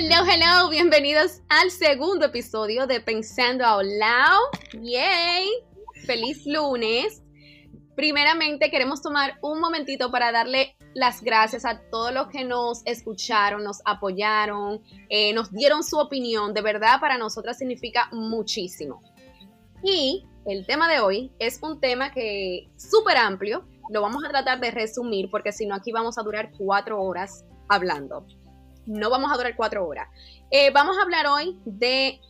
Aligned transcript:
Hello, 0.00 0.24
hello, 0.30 0.70
bienvenidos 0.70 1.40
al 1.48 1.72
segundo 1.72 2.26
episodio 2.26 2.86
de 2.86 3.00
Pensando 3.00 3.66
a 3.66 3.82
Loud. 3.82 4.80
Yay, 4.80 5.48
feliz 6.06 6.46
lunes. 6.46 7.20
Primeramente 7.96 8.70
queremos 8.70 9.02
tomar 9.02 9.38
un 9.42 9.58
momentito 9.58 10.12
para 10.12 10.30
darle 10.30 10.76
las 10.94 11.20
gracias 11.20 11.64
a 11.64 11.80
todos 11.90 12.14
los 12.14 12.28
que 12.28 12.44
nos 12.44 12.82
escucharon, 12.86 13.64
nos 13.64 13.80
apoyaron, 13.84 14.84
eh, 15.08 15.32
nos 15.32 15.50
dieron 15.50 15.82
su 15.82 15.98
opinión. 15.98 16.54
De 16.54 16.62
verdad, 16.62 17.00
para 17.00 17.18
nosotras 17.18 17.58
significa 17.58 18.08
muchísimo. 18.12 19.02
Y 19.82 20.24
el 20.46 20.64
tema 20.64 20.88
de 20.88 21.00
hoy 21.00 21.32
es 21.40 21.58
un 21.60 21.80
tema 21.80 22.12
que 22.12 22.68
súper 22.76 23.16
amplio. 23.16 23.66
Lo 23.90 24.00
vamos 24.00 24.24
a 24.24 24.28
tratar 24.28 24.60
de 24.60 24.70
resumir 24.70 25.28
porque 25.28 25.50
si 25.50 25.66
no 25.66 25.74
aquí 25.74 25.90
vamos 25.90 26.18
a 26.18 26.22
durar 26.22 26.52
cuatro 26.56 27.02
horas 27.02 27.44
hablando. 27.68 28.24
No 28.88 29.10
vamos 29.10 29.30
a 29.30 29.36
durar 29.36 29.54
cuatro 29.54 29.86
horas. 29.86 30.08
Eh, 30.50 30.70
vamos 30.70 30.96
a 30.96 31.02
hablar 31.02 31.26
hoy 31.26 31.60
de 31.66 32.20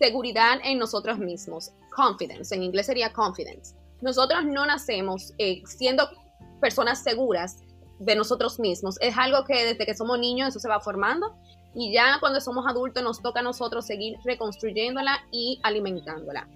seguridad 0.00 0.58
en 0.64 0.78
nosotros 0.78 1.18
mismos. 1.18 1.70
Confidence, 1.94 2.52
en 2.54 2.64
inglés 2.64 2.86
sería 2.86 3.12
confidence. 3.12 3.76
Nosotros 4.00 4.44
no 4.44 4.66
nacemos 4.66 5.32
eh, 5.38 5.62
siendo 5.64 6.10
personas 6.60 7.04
seguras 7.04 7.62
de 8.00 8.16
nosotros 8.16 8.58
mismos. 8.58 8.96
Es 9.00 9.16
algo 9.16 9.44
que 9.44 9.64
desde 9.64 9.86
que 9.86 9.94
somos 9.94 10.18
niños 10.18 10.48
eso 10.48 10.58
se 10.58 10.68
va 10.68 10.80
formando 10.80 11.36
y 11.72 11.92
ya 11.92 12.18
cuando 12.18 12.40
somos 12.40 12.66
adultos 12.66 13.04
nos 13.04 13.22
toca 13.22 13.38
a 13.38 13.44
nosotros 13.44 13.86
seguir 13.86 14.16
reconstruyéndola 14.24 15.20
y 15.30 15.60
alimentándola. 15.62 16.48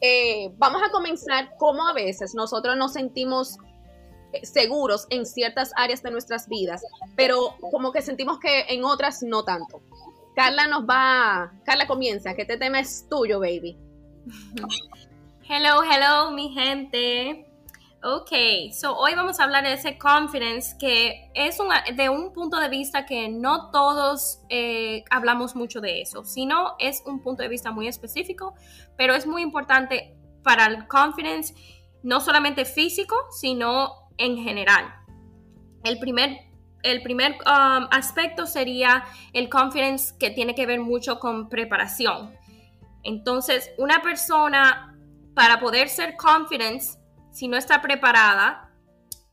Eh, 0.00 0.50
vamos 0.56 0.80
a 0.82 0.90
comenzar 0.90 1.50
como 1.58 1.86
a 1.86 1.92
veces 1.92 2.34
nosotros 2.34 2.74
nos 2.78 2.94
sentimos 2.94 3.58
seguros 4.42 5.06
en 5.10 5.26
ciertas 5.26 5.72
áreas 5.76 6.02
de 6.02 6.10
nuestras 6.10 6.48
vidas, 6.48 6.82
pero 7.16 7.56
como 7.70 7.92
que 7.92 8.02
sentimos 8.02 8.38
que 8.38 8.66
en 8.68 8.84
otras 8.84 9.22
no 9.22 9.44
tanto. 9.44 9.82
Carla 10.34 10.66
nos 10.68 10.84
va, 10.84 11.52
Carla 11.64 11.86
comienza, 11.86 12.34
que 12.34 12.42
este 12.42 12.56
tema 12.56 12.80
es 12.80 13.06
tuyo, 13.08 13.40
baby. 13.40 13.76
Hello, 15.48 15.82
hello, 15.82 16.30
mi 16.30 16.52
gente. 16.54 17.46
Ok, 18.02 18.72
so 18.72 18.96
hoy 18.96 19.14
vamos 19.14 19.40
a 19.40 19.44
hablar 19.44 19.62
de 19.62 19.74
ese 19.74 19.98
confidence 19.98 20.74
que 20.78 21.30
es 21.34 21.58
de 21.94 22.08
un 22.08 22.32
punto 22.32 22.58
de 22.58 22.70
vista 22.70 23.04
que 23.04 23.28
no 23.28 23.70
todos 23.70 24.40
eh, 24.48 25.04
hablamos 25.10 25.54
mucho 25.54 25.82
de 25.82 26.00
eso, 26.00 26.24
sino 26.24 26.76
es 26.78 27.02
un 27.04 27.20
punto 27.20 27.42
de 27.42 27.50
vista 27.50 27.72
muy 27.72 27.88
específico, 27.88 28.54
pero 28.96 29.14
es 29.14 29.26
muy 29.26 29.42
importante 29.42 30.16
para 30.42 30.64
el 30.64 30.88
confidence, 30.88 31.52
no 32.02 32.20
solamente 32.20 32.64
físico, 32.64 33.14
sino 33.38 33.99
en 34.20 34.36
general. 34.36 34.94
El 35.82 35.98
primer, 35.98 36.38
el 36.82 37.02
primer 37.02 37.32
um, 37.32 37.88
aspecto 37.90 38.46
sería 38.46 39.04
el 39.32 39.48
confidence 39.48 40.14
que 40.18 40.30
tiene 40.30 40.54
que 40.54 40.66
ver 40.66 40.78
mucho 40.78 41.18
con 41.18 41.48
preparación. 41.48 42.32
Entonces, 43.02 43.72
una 43.78 44.02
persona 44.02 44.96
para 45.34 45.58
poder 45.58 45.88
ser 45.88 46.16
confidence 46.16 46.98
si 47.32 47.48
no 47.48 47.56
está 47.56 47.80
preparada, 47.80 48.70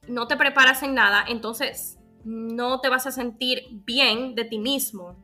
no 0.08 0.28
te 0.28 0.38
preparas 0.38 0.84
en 0.84 0.94
nada, 0.94 1.26
entonces 1.28 1.98
no 2.24 2.80
te 2.80 2.90
vas 2.90 3.08
a 3.08 3.12
sentir 3.12 3.64
bien 3.86 4.36
de 4.36 4.46
ti 4.46 4.60
mismo. 4.60 5.16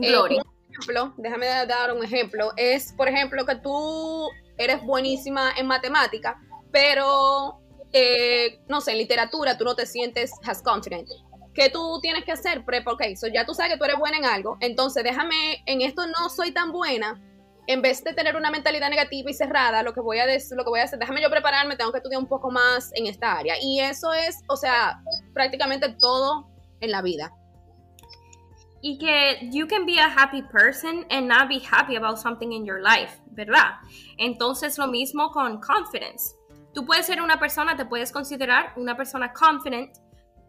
Eh, 0.00 0.10
Gloria. 0.10 0.42
ejemplo, 0.68 1.14
déjame 1.16 1.46
dar 1.66 1.94
un 1.94 2.04
ejemplo. 2.04 2.52
Es, 2.56 2.92
por 2.92 3.08
ejemplo, 3.08 3.46
que 3.46 3.56
tú 3.56 4.28
eres 4.58 4.82
buenísima 4.82 5.52
en 5.56 5.66
matemática, 5.66 6.40
pero, 6.72 7.60
eh, 7.92 8.60
no 8.68 8.80
sé, 8.80 8.92
en 8.92 8.98
literatura 8.98 9.56
tú 9.56 9.64
no 9.64 9.74
te 9.74 9.86
sientes 9.86 10.32
as 10.44 10.62
confident. 10.62 11.08
¿Qué 11.54 11.70
tú 11.70 12.00
tienes 12.02 12.24
que 12.24 12.32
hacer? 12.32 12.64
Prep, 12.64 12.86
ok, 12.86 13.02
so 13.16 13.28
ya 13.28 13.46
tú 13.46 13.54
sabes 13.54 13.72
que 13.72 13.78
tú 13.78 13.84
eres 13.84 13.98
buena 13.98 14.18
en 14.18 14.26
algo, 14.26 14.58
entonces 14.60 15.02
déjame, 15.02 15.62
en 15.64 15.80
esto 15.80 16.06
no 16.06 16.28
soy 16.28 16.52
tan 16.52 16.70
buena, 16.70 17.18
en 17.66 17.82
vez 17.82 18.04
de 18.04 18.12
tener 18.12 18.36
una 18.36 18.50
mentalidad 18.50 18.90
negativa 18.90 19.30
y 19.30 19.34
cerrada, 19.34 19.82
lo 19.82 19.92
que 19.92 20.00
voy 20.00 20.18
a 20.18 20.26
decir, 20.26 20.56
lo 20.56 20.64
que 20.64 20.70
voy 20.70 20.80
a 20.80 20.84
hacer, 20.84 20.98
déjame 20.98 21.22
yo 21.22 21.30
prepararme, 21.30 21.76
tengo 21.76 21.92
que 21.92 21.98
estudiar 21.98 22.20
un 22.20 22.28
poco 22.28 22.50
más 22.50 22.90
en 22.94 23.06
esta 23.06 23.32
área. 23.32 23.56
Y 23.60 23.80
eso 23.80 24.12
es, 24.12 24.42
o 24.48 24.56
sea, 24.56 25.00
prácticamente 25.32 25.88
todo 26.00 26.48
en 26.80 26.90
la 26.90 27.02
vida. 27.02 27.32
Y 28.82 28.98
que 28.98 29.48
you 29.50 29.66
can 29.66 29.84
be 29.84 29.98
a 29.98 30.06
happy 30.06 30.42
person 30.42 31.06
and 31.10 31.26
not 31.26 31.48
be 31.48 31.60
happy 31.60 31.96
about 31.96 32.18
something 32.18 32.52
in 32.52 32.64
your 32.64 32.80
life, 32.80 33.20
¿verdad? 33.32 33.80
Entonces 34.18 34.78
lo 34.78 34.86
mismo 34.86 35.30
con 35.30 35.60
confidence. 35.60 36.36
Tú 36.76 36.84
puedes 36.84 37.06
ser 37.06 37.22
una 37.22 37.40
persona, 37.40 37.74
te 37.74 37.86
puedes 37.86 38.12
considerar 38.12 38.74
una 38.76 38.98
persona 38.98 39.32
confident, 39.32 39.96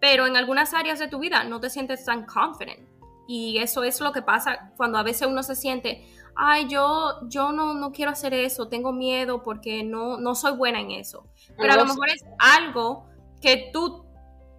pero 0.02 0.28
en 0.28 0.36
algunas 0.36 0.74
áreas 0.74 1.00
de 1.00 1.08
tu 1.08 1.20
vida 1.20 1.46
no 1.46 1.62
te 1.62 1.70
sientes 1.70 2.04
tan 2.04 2.26
confident. 2.26 2.86
Y 3.30 3.60
eso 3.60 3.86
es 3.86 4.02
lo 4.02 4.12
que 4.12 4.22
pasa 4.22 4.74
cuando 4.76 4.98
a 4.98 5.04
veces 5.04 5.26
uno 5.26 5.42
se 5.42 5.56
siente, 5.56 6.06
ay, 6.36 6.68
yo, 6.68 7.22
yo 7.30 7.54
no, 7.54 7.76
no 7.76 7.94
quiero 7.94 8.12
hacer 8.12 8.34
eso, 8.34 8.68
tengo 8.68 8.92
miedo 8.92 9.42
porque 9.42 9.86
no, 9.86 10.18
no 10.18 10.36
soy 10.36 10.58
buena 10.58 10.82
en 10.82 10.92
eso. 10.92 11.24
Pero 11.58 11.72
a 11.72 11.78
lo 11.78 11.86
mejor 11.86 12.10
es 12.10 12.26
algo 12.40 13.06
que 13.42 13.70
tú 13.72 14.06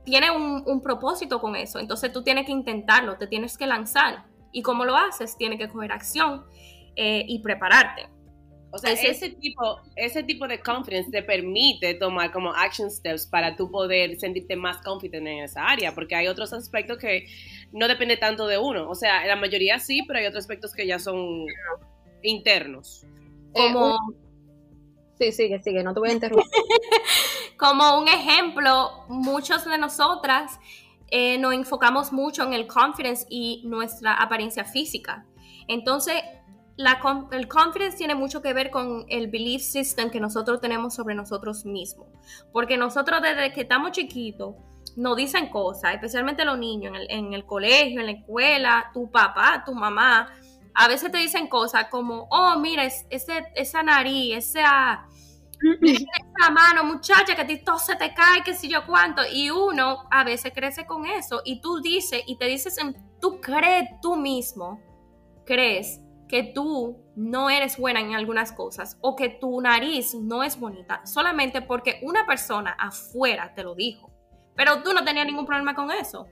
tienes 0.07 0.31
un, 0.31 0.81
propósito 0.81 1.39
con 1.39 1.55
eso, 1.55 1.81
entonces 1.81 2.11
tú 2.15 2.23
tienes 2.23 2.47
que 2.47 2.53
intentarlo, 2.53 3.19
te 3.19 3.27
tienes 3.27 3.59
que 3.59 3.67
lanzar. 3.67 4.25
Y 4.53 4.63
como 4.63 4.87
lo 4.87 4.97
haces, 4.97 5.37
tienes 5.37 5.59
que 5.59 5.69
coger 5.69 5.93
acción 5.93 6.47
eh, 6.97 7.27
y 7.29 7.41
prepararte. 7.41 8.09
O 8.71 8.79
sea, 8.79 8.93
ese, 8.93 9.31
tipo, 9.31 9.81
ese 9.97 10.23
tipo 10.23 10.47
de 10.47 10.61
confidence 10.61 11.11
te 11.11 11.23
permite 11.23 11.95
tomar 11.95 12.31
como 12.31 12.53
action 12.53 12.91
steps 12.91 13.27
para 13.27 13.57
tú 13.57 13.71
poder 13.71 14.21
sentirte 14.21 14.57
más 14.57 14.77
confident 14.83 15.27
en 15.27 15.39
esa 15.39 15.67
área, 15.67 15.95
porque 15.95 16.15
hay 16.15 16.29
otros 16.29 16.53
aspectos 16.53 16.99
que 16.99 17.27
no 17.73 17.89
depende 17.89 18.19
tanto 18.19 18.47
de 18.47 18.59
uno. 18.59 18.91
O 18.91 18.95
sea, 18.95 19.27
la 19.27 19.37
mayoría 19.37 19.79
sí, 19.79 20.03
pero 20.07 20.19
hay 20.19 20.27
otros 20.27 20.45
aspectos 20.45 20.75
que 20.75 20.87
ya 20.87 20.99
son 20.99 21.47
internos. 22.23 23.07
Como... 23.55 23.99
sí, 25.19 25.33
sigue, 25.33 25.63
sigue, 25.63 25.83
no 25.83 25.95
te 25.95 26.01
voy 26.01 26.11
a 26.11 26.13
interrumpir. 26.13 26.47
Como 27.57 27.99
un 27.99 28.07
ejemplo, 28.07 29.05
muchos 29.09 29.65
de 29.65 29.79
nosotras 29.79 30.61
eh, 31.11 31.39
nos 31.39 31.55
enfocamos 31.55 32.13
mucho 32.13 32.45
en 32.45 32.53
el 32.53 32.67
confidence 32.67 33.27
y 33.31 33.63
nuestra 33.65 34.15
apariencia 34.15 34.65
física. 34.65 35.25
Entonces, 35.67 36.23
la, 36.79 37.01
el 37.33 37.49
confidence 37.49 37.97
tiene 37.97 38.15
mucho 38.15 38.41
que 38.41 38.53
ver 38.53 38.71
con 38.71 39.05
el 39.09 39.27
belief 39.27 39.63
system 39.63 40.11
que 40.11 40.21
nosotros 40.21 40.61
tenemos 40.61 40.95
sobre 40.95 41.17
nosotros 41.17 41.65
mismos. 41.65 42.07
Porque 42.53 42.77
nosotros 42.77 43.21
desde 43.21 43.53
que 43.53 43.63
estamos 43.63 43.91
chiquitos, 43.91 44.55
nos 44.97 45.17
dicen 45.17 45.49
cosas, 45.49 45.95
especialmente 45.95 46.45
los 46.45 46.57
niños 46.57 46.97
en 47.09 47.35
el, 47.35 47.45
colegio, 47.45 48.01
en 48.01 48.07
la 48.07 48.13
escuela, 48.13 48.91
tu 48.95 49.11
papá, 49.11 49.65
tu 49.67 49.75
mamá, 49.75 50.33
a 50.73 50.87
veces 50.87 51.11
te 51.11 51.19
dicen 51.19 51.49
cosas 51.49 51.87
como, 51.91 52.29
oh, 52.31 52.59
mira, 52.61 52.85
ese, 52.85 53.45
esa 53.57 53.83
nariz, 53.83 54.37
esa, 54.37 55.05
esa 55.83 56.51
mano, 56.53 56.85
muchacha, 56.85 57.35
que 57.35 57.43
a 57.43 57.47
ti 57.47 57.59
todo 57.59 57.81
se 57.81 57.97
te 57.97 58.15
cae, 58.15 58.45
que 58.45 58.55
si 58.55 58.69
yo 58.69 58.87
cuánto, 58.87 59.23
y 59.33 59.51
uno 59.51 60.05
a 60.13 60.23
veces 60.23 60.53
crece 60.55 60.87
con 60.87 61.07
eso, 61.07 61.43
y 61.45 61.61
tú 61.61 61.81
dices, 61.81 62.23
y 62.27 62.39
te 62.39 62.47
dices, 62.47 62.77
tú 63.21 63.41
crees 63.41 63.89
tú 64.01 64.15
mismo, 64.15 64.81
crees 65.45 66.01
que 66.29 66.43
tú 66.43 66.99
no 67.17 67.51
eres 67.51 67.79
buena 67.79 68.01
en 68.01 68.15
algunas 68.15 68.53
cosas 68.53 68.99
o 69.01 69.17
que 69.17 69.29
tu 69.29 69.61
nariz 69.61 70.15
no 70.15 70.43
es 70.43 70.61
bonita 70.61 71.05
solamente 71.07 71.63
porque 71.63 71.99
una 72.03 72.27
persona 72.27 72.77
afuera 72.79 73.55
te 73.55 73.65
lo 73.65 73.75
dijo. 73.75 74.11
Pero 74.55 74.83
tú 74.83 74.93
no 74.93 75.05
tenías 75.05 75.27
ningún 75.27 75.47
problema 75.47 75.75
con 75.75 75.91
eso. 75.91 76.27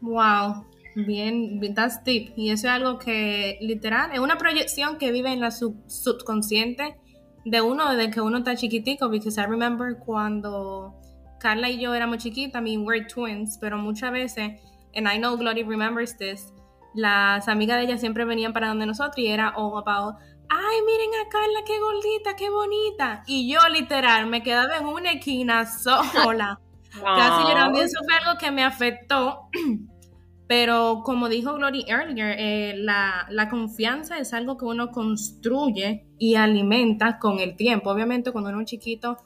Wow, 0.00 0.66
bien, 0.94 1.60
that's 1.74 2.02
deep. 2.04 2.32
Y 2.36 2.50
eso 2.50 2.68
es 2.68 2.72
algo 2.72 2.98
que 2.98 3.58
literal 3.60 4.12
es 4.12 4.18
una 4.18 4.36
proyección 4.36 4.98
que 4.98 5.10
vive 5.10 5.32
en 5.32 5.40
la 5.40 5.50
subconsciente 5.50 6.96
de 7.44 7.60
uno 7.60 7.94
desde 7.94 8.10
que 8.10 8.20
uno 8.20 8.38
está 8.38 8.54
chiquitico. 8.56 9.08
Because 9.08 9.40
I 9.40 9.46
remember 9.46 9.98
cuando 9.98 10.94
Carla 11.40 11.70
y 11.70 11.80
yo 11.80 11.94
éramos 11.94 12.18
chiquitas, 12.18 12.60
I 12.60 12.64
mean, 12.64 12.86
we're 12.86 13.06
twins, 13.06 13.58
pero 13.58 13.78
muchas 13.78 14.12
veces, 14.12 14.60
and 14.94 15.08
I 15.08 15.18
know 15.18 15.36
Glory 15.36 15.62
remembers 15.62 16.16
this, 16.16 16.52
las 16.94 17.48
amigas 17.48 17.78
de 17.78 17.84
ella 17.84 17.98
siempre 17.98 18.24
venían 18.24 18.52
para 18.52 18.68
donde 18.68 18.86
nosotros 18.86 19.18
y 19.18 19.26
era 19.26 19.54
all 19.56 19.78
about 19.78 20.16
ay, 20.48 20.76
miren 20.86 21.10
a 21.14 21.28
Carla, 21.28 21.60
qué 21.66 21.78
gordita, 21.78 22.36
qué 22.36 22.50
bonita. 22.50 23.22
Y 23.26 23.50
yo 23.52 23.60
literal 23.70 24.26
me 24.26 24.42
quedaba 24.42 24.76
en 24.76 24.86
una 24.86 25.12
esquina 25.12 25.66
sola, 25.66 26.60
Casi 26.92 27.48
llorando. 27.48 27.80
eso 27.80 27.98
fue 28.04 28.14
algo 28.14 28.38
que 28.38 28.50
me 28.50 28.64
afectó. 28.64 29.48
Pero 30.46 31.00
como 31.04 31.28
dijo 31.28 31.54
Glory 31.54 31.86
earlier, 31.88 32.36
eh, 32.38 32.74
la, 32.76 33.26
la, 33.30 33.48
confianza 33.48 34.18
es 34.18 34.34
algo 34.34 34.58
que 34.58 34.66
uno 34.66 34.90
construye 34.90 36.06
y 36.18 36.34
alimenta 36.34 37.18
con 37.18 37.40
el 37.40 37.56
tiempo. 37.56 37.90
Obviamente 37.90 38.30
cuando 38.30 38.50
uno 38.50 38.60
es 38.60 38.66
chiquito, 38.66 39.16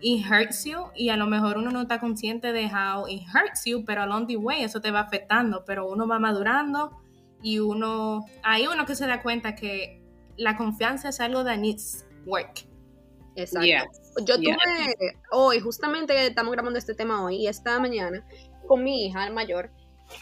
it 0.00 0.24
hurts 0.24 0.64
you 0.64 0.84
y 0.94 1.08
a 1.08 1.16
lo 1.16 1.26
mejor 1.26 1.58
uno 1.58 1.72
no 1.72 1.82
está 1.82 1.98
consciente 1.98 2.52
de 2.52 2.66
how 2.66 3.08
it 3.08 3.22
hurts 3.34 3.64
you, 3.64 3.84
pero 3.84 4.02
along 4.02 4.28
the 4.28 4.36
way 4.36 4.62
eso 4.62 4.80
te 4.80 4.92
va 4.92 5.00
afectando, 5.00 5.64
pero 5.66 5.88
uno 5.88 6.06
va 6.06 6.20
madurando 6.20 6.96
y 7.42 7.58
uno, 7.58 8.24
hay 8.42 8.66
uno 8.66 8.86
que 8.86 8.94
se 8.94 9.06
da 9.06 9.22
cuenta 9.22 9.54
que 9.54 10.00
la 10.36 10.56
confianza 10.56 11.08
es 11.08 11.20
algo 11.20 11.44
that 11.44 11.58
needs 11.58 12.04
work. 12.26 12.66
Exacto. 13.36 13.90
Yo 14.24 14.36
tuve 14.36 14.56
hoy, 15.30 15.60
justamente 15.60 16.26
estamos 16.26 16.52
grabando 16.52 16.78
este 16.78 16.94
tema 16.94 17.24
hoy 17.24 17.36
y 17.36 17.46
esta 17.46 17.78
mañana 17.78 18.26
con 18.66 18.82
mi 18.82 19.06
hija 19.06 19.30
mayor, 19.30 19.70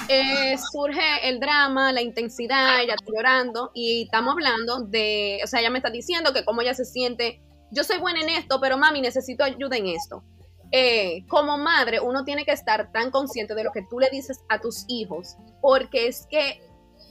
eh, 0.09 0.57
surge 0.73 1.29
el 1.29 1.41
drama, 1.41 1.93
la 1.93 2.03
intensidad, 2.03 2.83
ella 2.83 2.95
está 2.95 3.13
llorando 3.13 3.71
y 3.75 4.03
estamos 4.05 4.33
hablando 4.33 4.81
de, 4.81 5.41
o 5.45 5.47
sea, 5.47 5.61
ella 5.61 5.71
me 5.71 5.79
está 5.79 5.91
diciendo 5.91 6.33
que 6.33 6.45
cómo 6.45 6.63
ella 6.63 6.75
se 6.75 6.85
siente, 6.85 7.41
yo 7.71 7.85
soy 7.85 7.99
buena 7.99 8.21
en 8.21 8.31
esto, 8.31 8.61
pero 8.61 8.77
mami, 8.79 9.01
necesito 9.01 9.45
ayuda 9.45 9.77
en 9.77 9.87
esto. 9.87 10.23
Eh, 10.73 11.25
como 11.29 11.57
madre, 11.59 12.01
uno 12.01 12.25
tiene 12.25 12.45
que 12.45 12.53
estar 12.53 12.91
tan 12.93 13.11
consciente 13.11 13.55
de 13.55 13.65
lo 13.65 13.71
que 13.73 13.83
tú 13.89 14.01
le 14.01 14.11
dices 14.11 14.41
a 14.49 14.61
tus 14.61 14.85
hijos, 14.89 15.37
porque 15.61 16.09
es 16.09 16.27
que 16.29 16.61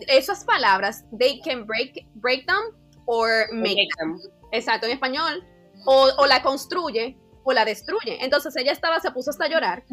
esas 0.08 0.44
palabras, 0.46 1.06
they 1.18 1.40
can 1.42 1.66
break, 1.66 2.06
break 2.16 2.46
them 2.46 2.76
or 3.06 3.48
make 3.52 3.88
them. 4.00 4.20
Exacto, 4.52 4.88
en 4.88 4.94
español, 4.94 5.44
o, 5.86 6.10
o 6.18 6.26
la 6.26 6.42
construye 6.42 7.18
o 7.44 7.54
la 7.54 7.66
destruye. 7.66 8.24
Entonces 8.24 8.56
ella 8.56 8.72
estaba, 8.72 9.00
se 9.00 9.12
puso 9.12 9.30
hasta 9.30 9.48
llorar 9.48 9.84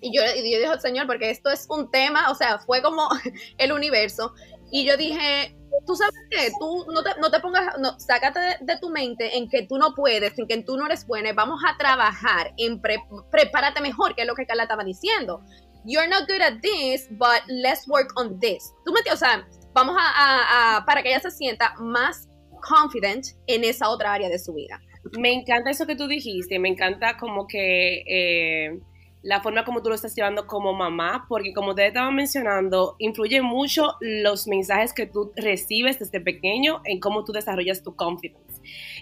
y 0.00 0.16
yo, 0.16 0.22
y 0.36 0.52
yo 0.52 0.58
dije, 0.58 0.80
Señor, 0.80 1.06
porque 1.06 1.30
esto 1.30 1.50
es 1.50 1.66
un 1.68 1.90
tema, 1.90 2.30
o 2.30 2.34
sea, 2.34 2.58
fue 2.58 2.82
como 2.82 3.08
el 3.58 3.72
universo. 3.72 4.34
Y 4.72 4.84
yo 4.86 4.96
dije, 4.96 5.56
tú 5.86 5.94
sabes 5.94 6.14
qué, 6.30 6.52
tú 6.58 6.86
no 6.92 7.02
te, 7.02 7.10
no 7.20 7.30
te 7.30 7.40
pongas, 7.40 7.78
no, 7.78 7.98
sácate 7.98 8.40
de, 8.60 8.78
tu 8.78 8.90
mente 8.90 9.36
en 9.36 9.48
que 9.48 9.66
tú 9.66 9.78
no 9.78 9.94
puedes, 9.94 10.38
en 10.38 10.46
que 10.46 10.62
tú 10.62 10.76
no 10.76 10.86
eres 10.86 11.06
buena. 11.06 11.32
Vamos 11.32 11.60
a 11.66 11.76
trabajar 11.76 12.54
en 12.56 12.80
prepárate 12.80 13.80
mejor, 13.80 14.14
que 14.14 14.22
es 14.22 14.28
lo 14.28 14.34
que 14.34 14.46
Carla 14.46 14.62
estaba 14.64 14.84
diciendo. 14.84 15.42
You're 15.84 16.08
not 16.08 16.28
good 16.28 16.42
at 16.42 16.60
this, 16.62 17.08
but 17.12 17.42
let's 17.48 17.86
work 17.88 18.12
on 18.16 18.38
this. 18.38 18.72
Tú 18.84 18.92
me, 18.92 19.00
o 19.12 19.16
sea, 19.16 19.46
vamos 19.72 19.96
a, 19.98 20.76
a, 20.76 20.84
para 20.84 21.02
que 21.02 21.10
ella 21.10 21.20
se 21.20 21.30
sienta 21.30 21.74
más 21.78 22.28
confident 22.60 23.26
en 23.46 23.64
esa 23.64 23.88
otra 23.88 24.12
área 24.12 24.28
de 24.28 24.38
su 24.38 24.54
vida. 24.54 24.80
Me 25.18 25.32
encanta 25.32 25.70
eso 25.70 25.86
que 25.86 25.96
tú 25.96 26.06
dijiste, 26.06 26.58
me 26.58 26.68
encanta 26.68 27.16
como 27.16 27.46
que 27.46 28.04
eh, 28.06 28.80
la 29.22 29.40
forma 29.40 29.64
como 29.64 29.82
tú 29.82 29.88
lo 29.88 29.94
estás 29.94 30.14
llevando 30.14 30.46
como 30.46 30.72
mamá, 30.72 31.26
porque 31.28 31.52
como 31.52 31.74
te 31.74 31.86
estaba 31.86 32.10
mencionando, 32.10 32.96
influye 32.98 33.40
mucho 33.42 33.96
los 34.00 34.46
mensajes 34.46 34.92
que 34.92 35.06
tú 35.06 35.32
recibes 35.36 35.98
desde 35.98 36.20
pequeño 36.20 36.82
en 36.84 37.00
cómo 37.00 37.24
tú 37.24 37.32
desarrollas 37.32 37.82
tu 37.82 37.96
confidence. 37.96 38.49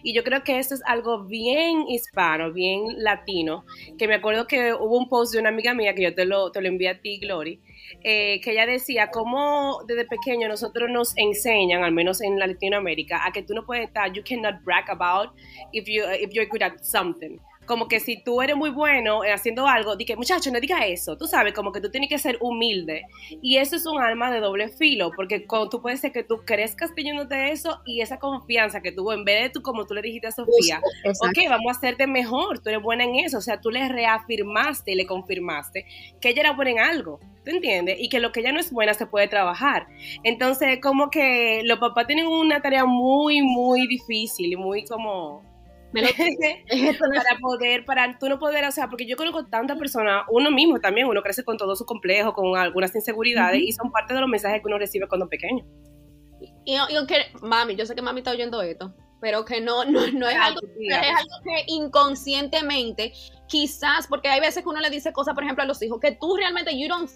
Y 0.03 0.13
yo 0.15 0.25
creo 0.25 0.43
que 0.45 0.59
esto 0.59 0.75
es 0.75 0.83
algo 0.87 1.25
bien 1.25 1.89
hispano, 1.89 2.53
bien 2.53 3.03
latino, 3.03 3.65
que 3.99 4.09
me 4.09 4.15
acuerdo 4.15 4.47
que 4.47 4.73
hubo 4.73 4.97
un 4.97 5.09
post 5.09 5.33
de 5.33 5.41
una 5.41 5.49
amiga 5.49 5.75
mía 5.75 5.95
que 5.95 6.03
yo 6.03 6.15
te 6.15 6.25
lo, 6.25 6.51
te 6.53 6.61
lo 6.61 6.69
envié 6.69 6.91
a 6.91 7.01
ti, 7.01 7.19
Glory, 7.19 7.61
eh, 8.03 8.41
que 8.41 8.53
ella 8.53 8.67
decía 8.67 9.11
cómo 9.11 9.83
desde 9.87 10.05
pequeño 10.05 10.49
nosotros 10.49 10.89
nos 10.91 11.17
enseñan, 11.17 11.83
al 11.83 11.93
menos 11.93 12.21
en 12.21 12.39
Latinoamérica, 12.39 13.27
a 13.27 13.33
que 13.33 13.43
tú 13.43 13.55
no 13.55 13.65
puedes 13.65 13.87
estar, 13.87 14.13
you 14.13 14.23
cannot 14.23 14.63
brag 14.65 14.89
about 14.91 15.31
if, 15.73 15.87
you, 15.87 16.05
if 16.21 16.33
you're 16.33 16.49
good 16.49 16.63
at 16.63 16.79
something 16.83 17.39
como 17.69 17.87
que 17.87 18.01
si 18.01 18.21
tú 18.23 18.43
eres 18.43 18.57
muy 18.57 18.71
bueno 18.71 19.21
haciendo 19.23 19.67
algo, 19.67 19.95
di 19.95 20.05
que 20.05 20.17
muchacho, 20.17 20.51
no 20.51 20.59
diga 20.59 20.87
eso, 20.87 21.17
tú 21.17 21.27
sabes, 21.27 21.53
como 21.53 21.71
que 21.71 21.81
tú 21.81 21.91
tienes 21.91 22.09
que 22.09 22.19
ser 22.19 22.39
humilde. 22.41 23.05
Y 23.43 23.59
eso 23.59 23.77
es 23.77 23.87
un 23.87 24.01
arma 24.01 24.31
de 24.31 24.41
doble 24.41 24.69
filo, 24.69 25.13
porque 25.15 25.47
tú 25.71 25.83
puedes 25.83 26.01
ser 26.01 26.13
que 26.13 26.25
tú 26.25 26.39
crezcas 26.45 26.93
de 27.29 27.51
eso 27.51 27.81
y 27.85 28.01
esa 28.01 28.19
confianza 28.19 28.81
que 28.81 28.93
tuvo, 28.93 29.13
en 29.13 29.25
vez 29.25 29.45
de 29.45 29.51
tú, 29.51 29.63
como 29.63 29.87
tú 29.87 29.95
le 29.95 30.03
dijiste 30.03 30.29
a 30.29 30.33
Sofía, 30.33 30.81
ok, 31.05 31.39
vamos 31.49 31.75
a 31.75 31.79
hacerte 31.79 32.07
mejor, 32.07 32.59
tú 32.59 32.71
eres 32.71 32.83
buena 32.83 33.05
en 33.05 33.17
eso, 33.17 33.39
o 33.39 33.41
sea, 33.41 33.61
tú 33.61 33.71
le 33.71 33.89
reafirmaste 33.89 34.93
y 34.93 34.95
le 34.95 35.07
confirmaste 35.07 35.87
que 36.21 36.31
ella 36.31 36.41
era 36.41 36.53
buena 36.53 36.71
en 36.71 36.79
algo. 36.81 37.21
¿tú 37.45 37.55
entiendes? 37.55 37.97
Y 37.99 38.11
que 38.11 38.21
lo 38.21 38.31
que 38.31 38.41
ella 38.41 38.53
no 38.53 38.61
es 38.61 38.71
buena 38.71 38.93
se 38.93 39.07
puede 39.07 39.27
trabajar. 39.27 39.87
Entonces, 40.23 40.81
como 40.83 41.09
que 41.09 41.63
los 41.65 41.79
papás 41.79 42.07
tienen 42.07 42.27
una 42.27 42.61
tarea 42.61 42.85
muy, 42.85 43.41
muy 43.41 43.87
difícil 43.87 44.53
y 44.53 44.57
muy 44.57 44.85
como 44.85 45.43
para 45.93 47.39
poder, 47.41 47.85
para 47.85 48.19
tú 48.19 48.29
no 48.29 48.39
poder, 48.39 48.65
o 48.65 48.73
sea, 48.73 48.89
porque 48.89 49.07
yo 49.07 49.17
conozco 49.17 49.47
tantas 49.47 49.79
personas, 49.79 50.25
uno 50.31 50.51
mismo 50.51 50.81
también, 50.81 51.07
uno 51.07 51.23
crece 51.23 51.45
con 51.45 51.57
todo 51.57 51.75
su 51.77 51.85
complejo, 51.87 52.33
con 52.33 52.57
algunas 52.57 52.95
inseguridades, 52.95 53.61
y 53.63 53.73
son 53.73 53.91
parte 53.91 54.15
de 54.15 54.21
los 54.21 54.29
mensajes 54.29 54.61
que 54.61 54.69
uno 54.69 54.79
recibe 54.79 55.09
cuando 55.09 55.29
pequeño. 55.29 55.65
Y, 56.65 56.77
aunque, 56.77 57.17
mami, 57.43 57.75
yo 57.75 57.87
sé 57.87 57.95
que 57.95 58.03
mami 58.03 58.21
está 58.21 58.31
oyendo 58.31 58.61
esto, 58.63 58.95
pero 59.21 59.45
que 59.45 59.61
no, 59.61 59.85
no, 59.85 60.07
no 60.13 60.29
es, 60.29 60.37
algo, 60.37 60.61
es 60.79 60.95
algo 60.95 61.35
que 61.45 61.65
inconscientemente, 61.67 63.13
quizás, 63.49 64.07
porque 64.07 64.29
hay 64.29 64.41
veces 64.41 64.63
que 64.63 64.69
uno 64.69 64.81
le 64.81 64.91
dice 64.91 65.13
cosas, 65.13 65.35
por 65.35 65.43
ejemplo, 65.43 65.65
a 65.65 65.67
los 65.67 65.83
hijos, 65.83 65.99
que 66.01 66.13
tú 66.13 66.37
realmente, 66.37 66.79
you 66.79 66.89
don't 66.89 67.11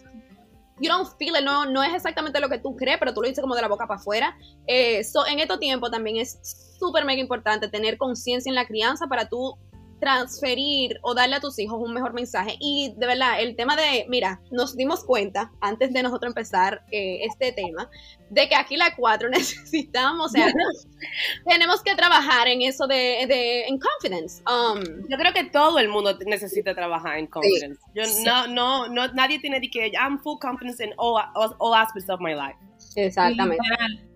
you 0.83 0.89
don't 0.89 1.09
feel 1.17 1.37
it, 1.37 1.45
no, 1.45 1.65
no 1.65 1.83
es 1.83 1.95
exactamente 1.95 2.41
lo 2.41 2.49
que 2.49 2.59
tú 2.59 2.77
crees, 2.77 2.99
pero 2.99 3.15
tú 3.15 3.23
lo 3.23 3.29
dices 3.29 3.41
como 3.41 3.55
de 3.55 3.63
la 3.63 3.69
boca 3.69 3.87
para 3.87 4.01
afuera. 4.01 4.37
Eh, 4.67 5.03
en 5.29 5.39
estos 5.39 5.61
tiempos 5.61 5.91
también 5.93 6.17
es 6.17 6.39
súper 6.79 7.05
mega 7.05 7.21
importante 7.21 7.69
tener 7.69 7.97
conciencia 7.97 8.51
en 8.51 8.57
la 8.57 8.67
crianza 8.67 9.07
para 9.07 9.29
tú 9.29 9.57
transferir 10.03 10.99
o 11.03 11.15
darle 11.15 11.37
a 11.37 11.41
tus 11.41 11.61
hijos 11.61 11.81
un 11.81 11.95
mejor 11.95 12.13
mensaje. 12.13 12.57
Y 12.59 12.93
de 12.97 13.07
verdad, 13.07 13.41
el 13.41 13.55
tema 13.55 13.77
de, 13.77 14.05
mira, 14.09 14.41
nos 14.51 14.77
dimos 14.77 15.05
cuenta 15.05 15.53
antes 15.61 15.93
de 15.93 16.03
nosotros 16.03 16.31
empezar 16.31 16.85
eh, 16.91 17.21
este 17.23 17.53
tema, 17.53 17.89
de 18.29 18.49
que 18.49 18.57
aquí 18.57 18.77
la 18.77 18.97
cuatro 18.97 19.29
necesitamos, 19.31 20.27
o 20.27 20.29
sea, 20.29 20.53
tenemos 21.49 21.85
que 21.85 21.95
trabajar 21.95 22.49
en 22.49 22.63
eso 22.63 22.89
de, 22.89 23.27
de 23.29 23.67
en 23.67 23.79
confidence. 23.79 24.43
Um, 24.43 25.09
Yo 25.09 25.17
creo 25.17 25.33
que 25.33 25.45
todo 25.45 25.79
el 25.79 25.89
mundo 25.89 26.19
necesita 26.27 26.75
trabajar 26.75 27.19
en 27.19 27.29
confidence. 27.29 27.81
Yo 27.95 28.03
no, 28.25 28.49
no, 28.49 28.89
no, 28.89 29.07
nadie 29.15 29.39
tiene 29.39 29.61
que, 29.61 29.93
I'm 29.93 30.19
full 30.19 30.39
confidence 30.41 30.83
in 30.83 30.93
all, 30.97 31.23
all, 31.61 31.75
aspects 31.75 32.11
of 32.11 32.19
my 32.21 32.35
life. 32.35 32.59
Exactamente. 32.97 33.63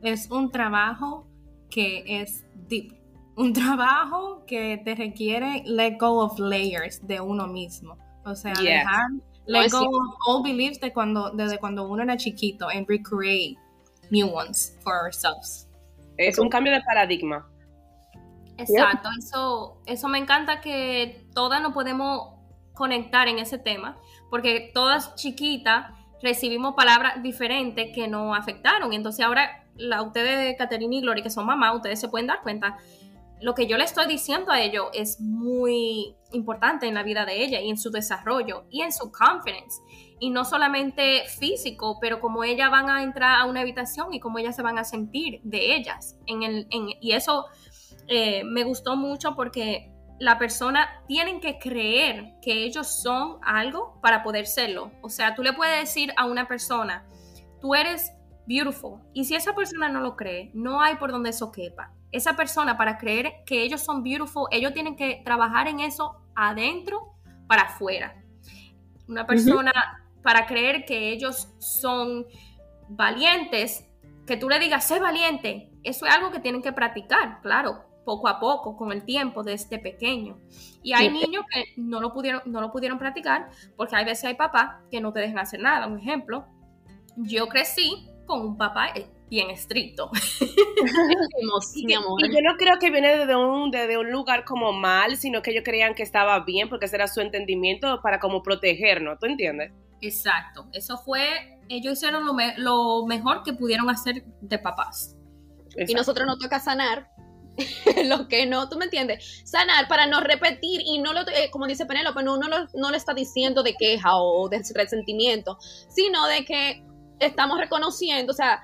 Es 0.02 0.28
un 0.32 0.50
trabajo 0.50 1.28
que 1.70 2.02
es 2.06 2.44
deep 2.66 3.05
un 3.36 3.52
trabajo 3.52 4.44
que 4.46 4.80
te 4.84 4.94
requiere 4.94 5.62
let 5.66 5.96
go 5.98 6.20
of 6.22 6.38
layers 6.38 7.06
de 7.06 7.20
uno 7.20 7.46
mismo. 7.46 7.96
O 8.24 8.34
sea, 8.34 8.54
dejar 8.54 9.10
let 9.46 9.70
go 9.70 9.78
of 9.78 10.16
all 10.26 10.42
beliefs 10.42 10.80
de 10.80 10.92
cuando, 10.92 11.30
desde 11.30 11.58
cuando 11.58 11.86
uno 11.86 12.02
era 12.02 12.16
chiquito 12.16 12.68
and 12.68 12.88
recreate 12.88 13.56
new 14.10 14.26
ones 14.26 14.76
for 14.82 14.94
ourselves. 14.94 15.68
Es 16.16 16.38
un 16.38 16.48
cambio 16.48 16.72
de 16.72 16.80
paradigma. 16.82 17.46
Exacto, 18.58 19.10
eso, 19.18 19.82
eso 19.84 20.08
me 20.08 20.18
encanta 20.18 20.62
que 20.62 21.26
todas 21.34 21.60
nos 21.60 21.74
podemos 21.74 22.36
conectar 22.72 23.28
en 23.28 23.38
ese 23.38 23.58
tema, 23.58 23.98
porque 24.30 24.70
todas 24.72 25.14
chiquitas 25.14 25.92
recibimos 26.22 26.74
palabras 26.74 27.22
diferentes 27.22 27.94
que 27.94 28.08
nos 28.08 28.36
afectaron. 28.36 28.94
Entonces 28.94 29.24
ahora, 29.24 29.66
la, 29.76 30.00
ustedes, 30.00 30.56
Caterina 30.56 30.96
y 30.96 31.02
Gloria, 31.02 31.22
que 31.22 31.30
son 31.30 31.44
mamás, 31.44 31.76
ustedes 31.76 32.00
se 32.00 32.08
pueden 32.08 32.26
dar 32.26 32.42
cuenta 32.42 32.78
lo 33.40 33.54
que 33.54 33.66
yo 33.66 33.76
le 33.76 33.84
estoy 33.84 34.06
diciendo 34.06 34.50
a 34.50 34.60
ellos 34.60 34.86
es 34.94 35.20
muy 35.20 36.16
importante 36.32 36.86
en 36.86 36.94
la 36.94 37.02
vida 37.02 37.26
de 37.26 37.44
ella 37.44 37.60
y 37.60 37.68
en 37.68 37.76
su 37.76 37.90
desarrollo 37.90 38.64
y 38.70 38.82
en 38.82 38.92
su 38.92 39.12
confidence. 39.12 39.82
Y 40.18 40.30
no 40.30 40.44
solamente 40.44 41.24
físico, 41.38 41.98
pero 42.00 42.20
como 42.20 42.44
ellas 42.44 42.70
van 42.70 42.88
a 42.88 43.02
entrar 43.02 43.38
a 43.38 43.44
una 43.44 43.60
habitación 43.60 44.14
y 44.14 44.20
cómo 44.20 44.38
ellas 44.38 44.56
se 44.56 44.62
van 44.62 44.78
a 44.78 44.84
sentir 44.84 45.40
de 45.42 45.76
ellas. 45.76 46.18
Y 46.26 47.12
eso 47.12 47.46
eh, 48.08 48.42
me 48.44 48.64
gustó 48.64 48.96
mucho 48.96 49.36
porque 49.36 49.92
la 50.18 50.38
persona 50.38 51.02
tienen 51.06 51.40
que 51.40 51.58
creer 51.58 52.32
que 52.40 52.64
ellos 52.64 53.02
son 53.02 53.38
algo 53.42 54.00
para 54.00 54.22
poder 54.22 54.46
serlo. 54.46 54.92
O 55.02 55.10
sea, 55.10 55.34
tú 55.34 55.42
le 55.42 55.52
puedes 55.52 55.78
decir 55.78 56.14
a 56.16 56.24
una 56.24 56.48
persona, 56.48 57.06
tú 57.60 57.74
eres 57.74 58.12
beautiful. 58.46 59.02
Y 59.12 59.26
si 59.26 59.34
esa 59.34 59.54
persona 59.54 59.90
no 59.90 60.00
lo 60.00 60.16
cree, 60.16 60.50
no 60.54 60.80
hay 60.80 60.96
por 60.96 61.12
donde 61.12 61.30
eso 61.30 61.52
quepa 61.52 61.92
esa 62.12 62.36
persona 62.36 62.76
para 62.76 62.98
creer 62.98 63.44
que 63.44 63.62
ellos 63.62 63.82
son 63.82 64.02
beautiful, 64.02 64.46
ellos 64.50 64.72
tienen 64.72 64.96
que 64.96 65.22
trabajar 65.24 65.68
en 65.68 65.80
eso 65.80 66.20
adentro 66.34 67.14
para 67.46 67.62
afuera. 67.62 68.22
Una 69.08 69.26
persona 69.26 69.72
para 70.22 70.46
creer 70.46 70.84
que 70.84 71.12
ellos 71.12 71.48
son 71.58 72.26
valientes, 72.88 73.88
que 74.26 74.36
tú 74.36 74.48
le 74.48 74.58
digas, 74.58 74.84
sé 74.84 74.98
valiente, 74.98 75.70
eso 75.82 76.06
es 76.06 76.12
algo 76.12 76.30
que 76.30 76.40
tienen 76.40 76.62
que 76.62 76.72
practicar, 76.72 77.40
claro, 77.42 77.84
poco 78.04 78.28
a 78.28 78.40
poco, 78.40 78.76
con 78.76 78.92
el 78.92 79.04
tiempo, 79.04 79.42
desde 79.42 79.78
pequeño. 79.78 80.38
Y 80.82 80.92
hay 80.92 81.10
niños 81.10 81.44
que 81.52 81.64
no 81.76 82.00
lo 82.00 82.12
pudieron, 82.12 82.42
no 82.46 82.60
lo 82.60 82.70
pudieron 82.70 82.98
practicar 82.98 83.50
porque 83.76 83.96
hay 83.96 84.04
veces 84.04 84.24
hay 84.24 84.34
papás 84.34 84.76
que 84.90 85.00
no 85.00 85.12
te 85.12 85.20
dejan 85.20 85.40
hacer 85.40 85.60
nada. 85.60 85.86
Un 85.86 85.98
ejemplo, 85.98 86.46
yo 87.16 87.48
crecí 87.48 88.08
con 88.26 88.40
un 88.40 88.56
papá 88.56 88.88
bien 89.28 89.50
estricto. 89.50 90.10
y, 91.74 91.92
yo 91.92 92.00
no 92.00 92.56
creo 92.56 92.78
que 92.78 92.90
viene 92.90 93.26
de 93.26 93.36
un, 93.36 93.70
de, 93.70 93.96
un 93.98 94.10
lugar 94.10 94.44
como 94.44 94.72
mal, 94.72 95.16
sino 95.16 95.42
que 95.42 95.50
ellos 95.50 95.64
creían 95.64 95.94
que 95.94 96.02
estaba 96.02 96.40
bien 96.44 96.68
porque 96.68 96.86
ese 96.86 96.96
era 96.96 97.08
su 97.08 97.20
entendimiento 97.20 98.00
para 98.02 98.18
como 98.18 98.42
protegernos, 98.42 99.18
¿tú 99.18 99.26
entiendes? 99.26 99.72
Exacto, 100.00 100.66
eso 100.72 100.98
fue, 100.98 101.58
ellos 101.68 101.94
hicieron 101.94 102.26
lo, 102.26 102.34
lo 102.58 103.06
mejor 103.06 103.42
que 103.42 103.52
pudieron 103.54 103.88
hacer 103.88 104.24
de 104.40 104.58
papás. 104.58 105.16
Y 105.76 105.94
nosotros 105.94 106.26
nos 106.26 106.38
toca 106.38 106.58
sanar 106.58 107.08
lo 108.04 108.28
que 108.28 108.46
no, 108.46 108.68
tú 108.68 108.76
me 108.78 108.84
entiendes, 108.84 109.42
sanar 109.44 109.88
para 109.88 110.06
no 110.06 110.20
repetir 110.20 110.82
y 110.84 110.98
no 110.98 111.12
lo, 111.12 111.20
eh, 111.22 111.50
como 111.50 111.66
dice 111.66 111.86
Penélope, 111.86 112.22
no, 112.22 112.36
no, 112.36 112.48
lo, 112.48 112.66
no 112.74 112.90
le 112.90 112.96
está 112.96 113.14
diciendo 113.14 113.62
de 113.62 113.74
queja 113.74 114.10
o 114.14 114.48
de 114.48 114.62
resentimiento, 114.74 115.58
sino 115.88 116.26
de 116.26 116.44
que 116.44 116.82
estamos 117.18 117.58
reconociendo, 117.58 118.32
o 118.32 118.36
sea, 118.36 118.62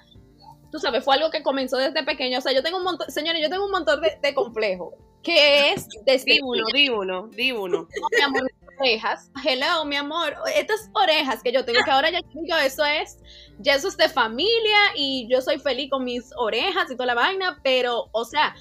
tú 0.73 0.79
sabes, 0.79 1.05
fue 1.05 1.15
algo 1.15 1.31
que 1.31 1.43
comenzó 1.43 1.77
desde 1.77 2.03
pequeño. 2.03 2.39
O 2.39 2.41
sea, 2.41 2.53
yo 2.53 2.63
tengo 2.63 2.79
un 2.79 2.85
montón, 2.85 3.09
señores, 3.11 3.43
yo 3.43 3.51
tengo 3.51 3.67
un 3.67 3.71
montón 3.71 4.01
de, 4.01 4.19
de 4.21 4.35
complejo, 4.35 4.95
que 5.23 5.71
es 5.71 5.87
desde... 6.07 6.41
Di 6.73 6.89
uno, 6.89 7.29
di 7.29 7.53
uno. 7.53 7.87
mi 8.17 8.23
amor, 8.23 8.51
orejas, 8.81 9.31
hello, 9.47 9.85
mi 9.85 9.97
amor, 9.97 10.35
estas 10.57 10.91
orejas 10.95 11.43
que 11.43 11.53
yo 11.53 11.65
tengo, 11.65 11.79
que 11.85 11.91
ahora 11.91 12.11
ya 12.11 12.21
digo, 12.35 12.57
eso 12.57 12.85
es, 12.87 13.19
ya 13.59 13.75
eso 13.75 13.87
es 13.87 13.99
de 13.99 14.09
familia 14.09 14.79
y 14.97 15.29
yo 15.31 15.43
soy 15.43 15.59
feliz 15.59 15.91
con 15.91 16.05
mis 16.05 16.31
orejas 16.37 16.91
y 16.91 16.97
toda 16.97 17.07
la 17.07 17.15
vaina, 17.15 17.61
pero, 17.63 18.09
o 18.11 18.25
sea, 18.25 18.57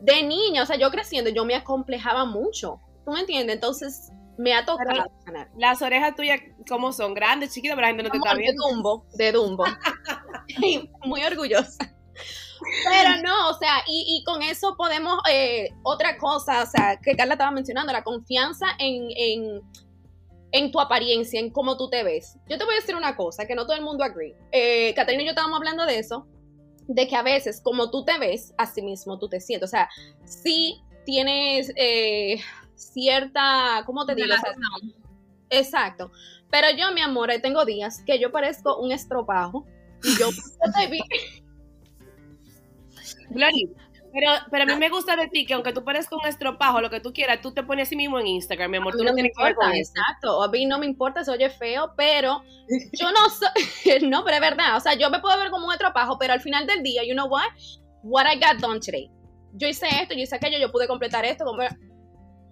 de 0.00 0.22
niña, 0.22 0.62
o 0.62 0.66
sea, 0.66 0.76
yo 0.76 0.90
creciendo, 0.92 1.28
yo 1.28 1.44
me 1.44 1.56
acomplejaba 1.56 2.24
mucho, 2.24 2.80
¿tú 3.04 3.10
me 3.10 3.20
entiendes? 3.20 3.56
Entonces, 3.56 4.12
me 4.38 4.54
ha 4.54 4.64
tocado 4.64 5.10
ganar. 5.26 5.50
Las 5.58 5.82
orejas 5.82 6.14
tuyas, 6.14 6.40
¿cómo 6.68 6.92
son? 6.92 7.14
¿Grandes, 7.14 7.52
chiquitas? 7.52 7.74
Pero 7.74 7.82
la 7.82 7.88
gente 7.88 8.02
no 8.04 8.10
te 8.10 8.16
está 8.16 8.34
viendo. 8.34 8.64
De 8.64 8.72
Dumbo, 8.72 9.06
de 9.14 9.32
Dumbo. 9.32 9.64
Muy 11.12 11.24
orgullosa. 11.24 11.94
Pero 12.88 13.22
no, 13.22 13.50
o 13.50 13.54
sea, 13.58 13.82
y, 13.86 14.22
con 14.24 14.42
eso 14.42 14.74
podemos, 14.76 15.18
eh, 15.30 15.68
otra 15.82 16.16
cosa, 16.16 16.62
o 16.62 16.66
sea, 16.66 16.98
que 17.02 17.14
Carla 17.16 17.34
estaba 17.34 17.50
mencionando, 17.50 17.92
la 17.92 18.02
confianza 18.02 18.66
en, 18.78 19.08
en, 19.14 19.60
en, 20.52 20.72
tu 20.72 20.80
apariencia, 20.80 21.38
en 21.38 21.50
cómo 21.50 21.76
tú 21.76 21.90
te 21.90 22.02
ves. 22.02 22.38
Yo 22.48 22.56
te 22.56 22.64
voy 22.64 22.74
a 22.74 22.80
decir 22.80 22.96
una 22.96 23.14
cosa, 23.16 23.46
que 23.46 23.54
no 23.54 23.66
todo 23.66 23.76
el 23.76 23.82
mundo 23.82 24.04
agree. 24.04 24.36
Eh, 24.52 24.94
Catarina 24.94 25.22
y 25.22 25.26
yo 25.26 25.32
estábamos 25.32 25.58
hablando 25.58 25.84
de 25.84 25.98
eso, 25.98 26.26
de 26.86 27.06
que 27.06 27.16
a 27.16 27.22
veces, 27.22 27.60
como 27.60 27.90
tú 27.90 28.04
te 28.04 28.18
ves, 28.18 28.54
así 28.56 28.80
mismo 28.80 29.18
tú 29.18 29.28
te 29.28 29.40
sientes. 29.40 29.68
O 29.68 29.70
sea, 29.70 29.90
si 30.24 30.80
tienes 31.04 31.72
eh, 31.76 32.40
cierta, 32.74 33.82
¿cómo 33.84 34.06
te 34.06 34.14
digo? 34.14 34.34
exacto. 35.50 36.10
Pero 36.50 36.68
yo, 36.76 36.92
mi 36.92 37.00
amor, 37.00 37.30
tengo 37.42 37.64
días 37.64 38.02
que 38.06 38.18
yo 38.18 38.30
parezco 38.30 38.78
un 38.78 38.92
estropajo 38.92 39.66
y 40.04 40.18
yo 40.18 40.28
Glory, 43.30 43.70
pero, 44.12 44.30
pero 44.50 44.64
a 44.64 44.66
mí 44.66 44.76
me 44.76 44.90
gusta 44.90 45.16
de 45.16 45.28
ti 45.28 45.46
que 45.46 45.54
aunque 45.54 45.72
tú 45.72 45.84
parezcas 45.84 46.18
un 46.22 46.28
estropajo, 46.28 46.82
lo 46.82 46.90
que 46.90 47.00
tú 47.00 47.12
quieras, 47.14 47.40
tú 47.40 47.52
te 47.52 47.62
pones 47.62 47.88
así 47.88 47.96
mismo 47.96 48.18
en 48.18 48.26
Instagram, 48.26 48.70
mi 48.70 48.76
amor. 48.76 48.94
Tú 48.94 49.04
no, 49.04 49.14
tienes 49.14 49.32
que 49.34 49.42
ver 49.42 49.54
con 49.54 49.72
eso. 49.72 49.92
Exacto. 49.96 50.42
A 50.42 50.48
mí 50.48 50.66
no 50.66 50.78
me 50.78 50.84
importa 50.84 51.24
si 51.24 51.30
oye 51.30 51.48
feo, 51.48 51.94
pero 51.96 52.42
yo 52.92 53.10
no 53.10 53.30
soy. 53.30 54.00
no, 54.08 54.22
pero 54.22 54.36
es 54.36 54.40
verdad. 54.42 54.76
O 54.76 54.80
sea, 54.80 54.94
yo 54.94 55.08
me 55.08 55.20
puedo 55.20 55.38
ver 55.38 55.50
como 55.50 55.66
un 55.66 55.72
estropajo, 55.72 56.18
pero 56.18 56.34
al 56.34 56.40
final 56.40 56.66
del 56.66 56.82
día, 56.82 57.02
you 57.04 57.14
know 57.14 57.26
what? 57.26 57.48
What 58.02 58.26
I 58.30 58.38
got 58.38 58.60
done 58.60 58.80
today. 58.80 59.10
Yo 59.54 59.66
hice 59.66 59.86
esto, 59.88 60.14
yo 60.14 60.20
hice 60.20 60.36
aquello, 60.36 60.58
yo 60.58 60.70
pude 60.70 60.86
completar 60.86 61.24
esto 61.24 61.44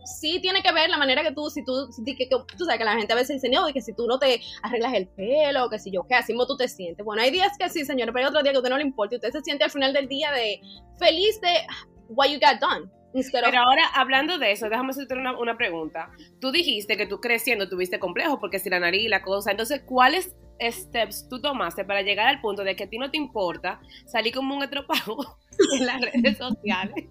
sí 0.05 0.41
tiene 0.41 0.63
que 0.63 0.73
ver 0.73 0.91
la 0.91 0.99
manera 0.99 1.23
que 1.23 1.33
tú, 1.33 1.51
si 1.51 1.65
tú, 1.65 1.89
que, 2.05 2.29
tú 2.29 2.65
sabes 2.65 2.79
que 2.79 2.85
la 2.85 2.97
gente 2.97 3.13
a 3.13 3.17
veces 3.17 3.41
dice, 3.41 3.51
y 3.69 3.73
que 3.73 3.81
si 3.81 3.93
tú 3.95 4.07
no 4.07 4.19
te 4.19 4.41
arreglas 4.63 4.95
el 4.95 5.09
pelo, 5.09 5.69
que 5.69 5.79
si 5.79 5.91
yo, 5.91 6.07
que 6.07 6.15
así 6.15 6.35
tú 6.47 6.57
te 6.57 6.69
sientes. 6.69 7.05
Bueno, 7.05 7.23
hay 7.23 7.31
días 7.31 7.57
que 7.59 7.69
sí, 7.69 7.85
señores, 7.85 8.13
pero 8.13 8.27
hay 8.27 8.29
otro 8.31 8.43
día 8.43 8.53
que 8.53 8.57
a 8.57 8.61
usted 8.61 8.71
no 8.71 8.79
le 8.79 8.85
importa 8.85 9.15
y 9.15 9.17
usted 9.17 9.31
se 9.31 9.41
siente 9.41 9.65
al 9.65 9.71
final 9.71 9.93
del 9.93 10.09
día 10.09 10.33
de 10.33 10.61
feliz 10.99 11.41
de 11.41 11.67
what 12.09 12.29
you 12.29 12.39
got 12.41 12.61
done. 12.61 12.91
Pero 13.13 13.47
ahora, 13.47 13.87
hablando 13.95 14.39
de 14.39 14.53
eso, 14.53 14.69
déjame 14.69 14.91
hacerte 14.91 15.15
una, 15.15 15.37
una, 15.39 15.57
pregunta. 15.57 16.11
Tú 16.41 16.53
dijiste 16.53 16.97
que 16.97 17.07
tú 17.07 17.21
creciendo 17.21 17.69
tuviste 17.69 17.99
complejo 17.99 18.39
porque 18.39 18.59
si 18.59 18.71
la 18.71 18.79
nariz 18.79 19.03
y 19.03 19.09
la 19.09 19.23
cosa. 19.23 19.51
Entonces, 19.51 19.83
¿cuáles 19.85 20.35
steps 20.61 21.29
tú 21.29 21.41
tomaste 21.41 21.85
para 21.85 22.03
llegar 22.03 22.27
al 22.27 22.41
punto 22.41 22.63
de 22.65 22.77
que 22.77 22.85
a 22.85 22.89
ti 22.89 22.99
no 22.99 23.11
te 23.11 23.17
importa 23.17 23.81
salir 24.07 24.35
como 24.35 24.55
un 24.55 24.63
estropajo 24.63 25.39
en 25.79 25.87
las 25.87 26.01
redes 26.01 26.37
sociales? 26.37 27.07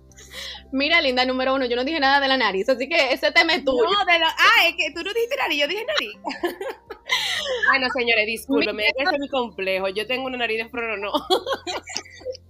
Mira, 0.71 1.01
linda, 1.01 1.25
número 1.25 1.55
uno, 1.55 1.65
yo 1.65 1.75
no 1.75 1.83
dije 1.83 1.99
nada 1.99 2.19
de 2.19 2.27
la 2.27 2.37
nariz, 2.37 2.69
así 2.69 2.87
que 2.87 3.13
ese 3.13 3.31
tema 3.31 3.55
es 3.55 3.65
tuyo. 3.65 3.83
No, 3.83 4.05
de 4.05 4.19
lo, 4.19 4.25
ah, 4.25 4.67
es 4.67 4.75
que 4.75 4.93
tú 4.93 5.03
no 5.03 5.13
dijiste 5.13 5.37
nariz, 5.37 5.59
yo 5.59 5.67
dije 5.67 5.85
nariz. 5.85 6.17
bueno, 7.69 7.87
señores, 7.89 8.25
discúlpeme, 8.25 8.83
ese 8.87 9.15
es 9.15 9.19
mi 9.19 9.29
complejo. 9.29 9.87
Yo 9.89 10.05
tengo 10.05 10.27
una 10.27 10.37
nariz 10.37 10.57
de 10.57 10.97
no. 10.97 11.11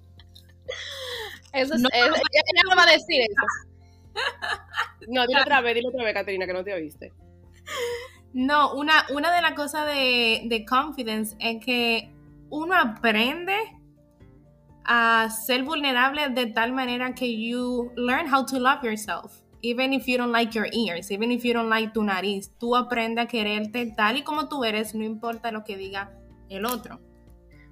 Eso 1.54 1.74
es, 1.74 1.82
no, 1.82 1.90
ella, 1.94 2.08
no 2.08 2.76
va 2.76 2.84
a 2.84 2.92
decir 2.92 3.22
eso. 3.22 3.42
No, 5.08 5.26
dile 5.26 5.42
otra 5.42 5.62
vez, 5.62 5.76
dile 5.76 5.88
otra 5.88 6.04
vez, 6.04 6.14
Caterina, 6.14 6.46
que 6.46 6.54
no 6.54 6.64
te 6.64 6.74
oíste. 6.74 7.12
No, 8.34 8.74
una, 8.74 9.06
una 9.12 9.34
de 9.34 9.42
las 9.42 9.54
cosas 9.54 9.88
de, 9.88 10.44
de 10.46 10.66
confidence 10.66 11.36
es 11.40 11.64
que 11.64 12.12
uno 12.50 12.76
aprende 12.76 13.56
a 14.86 15.30
ser 15.30 15.64
vulnerable 15.64 16.30
de 16.30 16.48
tal 16.48 16.74
manera 16.74 17.16
que 17.16 17.40
you 17.40 17.92
learn 17.96 18.32
how 18.32 18.46
to 18.46 18.60
love 18.60 18.84
yourself. 18.84 19.42
Even 19.62 19.94
if 19.94 20.06
you 20.06 20.18
don't 20.18 20.32
like 20.32 20.56
your 20.56 20.68
ears, 20.72 21.12
even 21.12 21.32
if 21.32 21.44
you 21.44 21.54
don't 21.54 21.70
like 21.70 21.92
tu 21.94 22.04
nariz, 22.04 22.52
tú 22.60 22.76
aprendes 22.76 23.26
a 23.26 23.28
quererte 23.28 23.94
tal 23.96 24.18
y 24.18 24.24
como 24.24 24.48
tú 24.48 24.64
eres, 24.64 24.94
no 24.94 25.04
importa 25.04 25.52
lo 25.52 25.64
que 25.64 25.76
diga 25.76 26.12
el 26.50 26.66
otro 26.66 27.00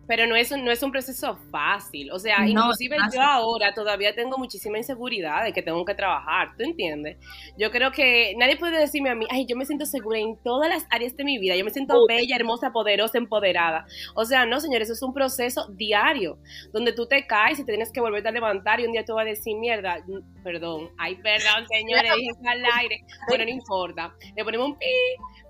pero 0.08 0.26
no 0.26 0.36
es, 0.36 0.52
un, 0.52 0.64
no 0.64 0.72
es 0.72 0.82
un 0.82 0.92
proceso 0.92 1.38
fácil. 1.52 2.12
O 2.12 2.20
sea, 2.20 2.48
inclusive 2.48 2.96
yo 3.14 3.22
ahora 3.22 3.74
todavía 3.74 4.16
tengo 4.16 4.38
muchísima 4.38 4.78
inseguridad 4.78 5.44
de 5.44 5.54
que 5.54 5.62
tengo 5.62 5.84
que 5.84 5.94
trabajar, 5.94 6.56
¿tú 6.58 6.64
entiendes? 6.64 7.18
Yo 7.58 7.70
creo 7.72 7.92
que 7.92 8.34
nadie 8.38 8.58
puede 8.58 8.80
decirme 8.80 9.10
a 9.10 9.16
mí, 9.16 9.26
ay, 9.30 9.46
yo 9.46 9.58
me 9.58 9.66
siento 9.66 9.86
segura 9.86 10.20
en 10.20 10.38
todas 10.44 10.70
las 10.70 10.86
áreas 10.90 11.16
de 11.16 11.24
mi 11.24 11.38
vida, 11.38 11.56
yo 11.56 11.66
me 11.66 11.72
siento 11.72 12.06
bella, 12.08 12.36
hermosa, 12.36 12.72
poderosa, 12.72 13.18
empoderada. 13.18 13.86
O 14.16 14.24
sea, 14.24 14.46
no, 14.46 14.60
señores, 14.60 14.88
eso 14.88 14.94
es 14.94 15.04
un 15.04 15.14
proceso 15.14 15.68
diario, 15.74 16.40
donde 16.72 16.94
tú 16.94 17.08
te 17.08 17.28
caes 17.28 17.60
y 17.60 17.66
te 17.66 17.74
tienes 17.74 17.92
que 17.92 18.00
volver 18.00 18.26
a 18.26 18.32
levantar 18.32 18.80
y 18.80 18.86
un 18.86 18.94
día 18.94 19.04
tú 19.04 19.14
vas 19.14 19.26
a 19.26 19.30
decir, 19.30 19.58
mierda, 19.58 19.98
perdón, 20.44 20.90
ay, 20.98 21.16
perdón, 21.16 21.68
señores, 21.68 22.14
dije 22.16 22.48
al 22.48 22.64
aire. 22.80 23.04
Bueno, 23.28 23.44
no 23.44 23.52
importa, 23.52 24.14
le 24.36 24.44
ponemos 24.44 24.70
un 24.70 24.78
pi 24.78 24.86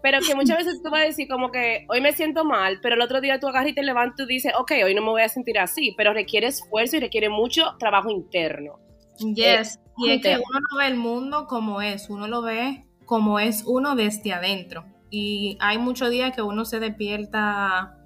pero 0.01 0.19
que 0.25 0.35
muchas 0.35 0.57
veces 0.57 0.81
tú 0.81 0.89
vas 0.89 1.01
a 1.01 1.05
decir 1.05 1.27
como 1.27 1.51
que 1.51 1.85
hoy 1.89 2.01
me 2.01 2.13
siento 2.13 2.45
mal, 2.45 2.79
pero 2.81 2.95
el 2.95 3.01
otro 3.01 3.19
día 3.19 3.39
tú 3.39 3.47
agarras 3.47 3.71
y 3.71 3.73
te 3.73 3.83
levantas 3.83 4.25
y 4.29 4.33
dices, 4.33 4.46
ok, 4.59 4.71
hoy 4.83 4.93
no 4.93 5.01
me 5.01 5.09
voy 5.09 5.21
a 5.21 5.29
sentir 5.29 5.59
así, 5.59 5.93
pero 5.97 6.13
requiere 6.13 6.47
esfuerzo 6.47 6.97
y 6.97 6.99
requiere 6.99 7.29
mucho 7.29 7.75
trabajo 7.79 8.09
interno. 8.09 8.79
Yes, 9.19 9.79
y 9.97 10.11
es 10.11 10.21
que 10.21 10.35
uno 10.35 10.59
no 10.71 10.77
ve 10.77 10.87
el 10.87 10.95
mundo 10.95 11.47
como 11.47 11.81
es, 11.81 12.09
uno 12.09 12.27
lo 12.27 12.41
ve 12.41 12.85
como 13.05 13.39
es 13.39 13.63
uno 13.65 13.95
desde 13.95 14.33
adentro. 14.33 14.85
Y 15.09 15.57
hay 15.59 15.77
muchos 15.77 16.11
días 16.11 16.35
que 16.35 16.41
uno 16.41 16.65
se 16.65 16.79
despierta, 16.79 17.97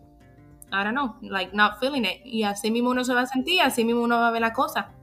ahora 0.71 0.91
no, 0.91 1.17
like 1.21 1.55
not 1.55 1.79
feeling 1.79 2.03
it. 2.03 2.21
Y 2.23 2.43
así 2.43 2.71
mismo 2.71 2.91
uno 2.91 3.03
se 3.03 3.13
va 3.13 3.21
a 3.21 3.25
sentir, 3.25 3.61
así 3.61 3.83
mismo 3.83 4.03
uno 4.03 4.17
va 4.17 4.29
a 4.29 4.31
ver 4.31 4.41
la 4.41 4.53
cosa 4.53 4.93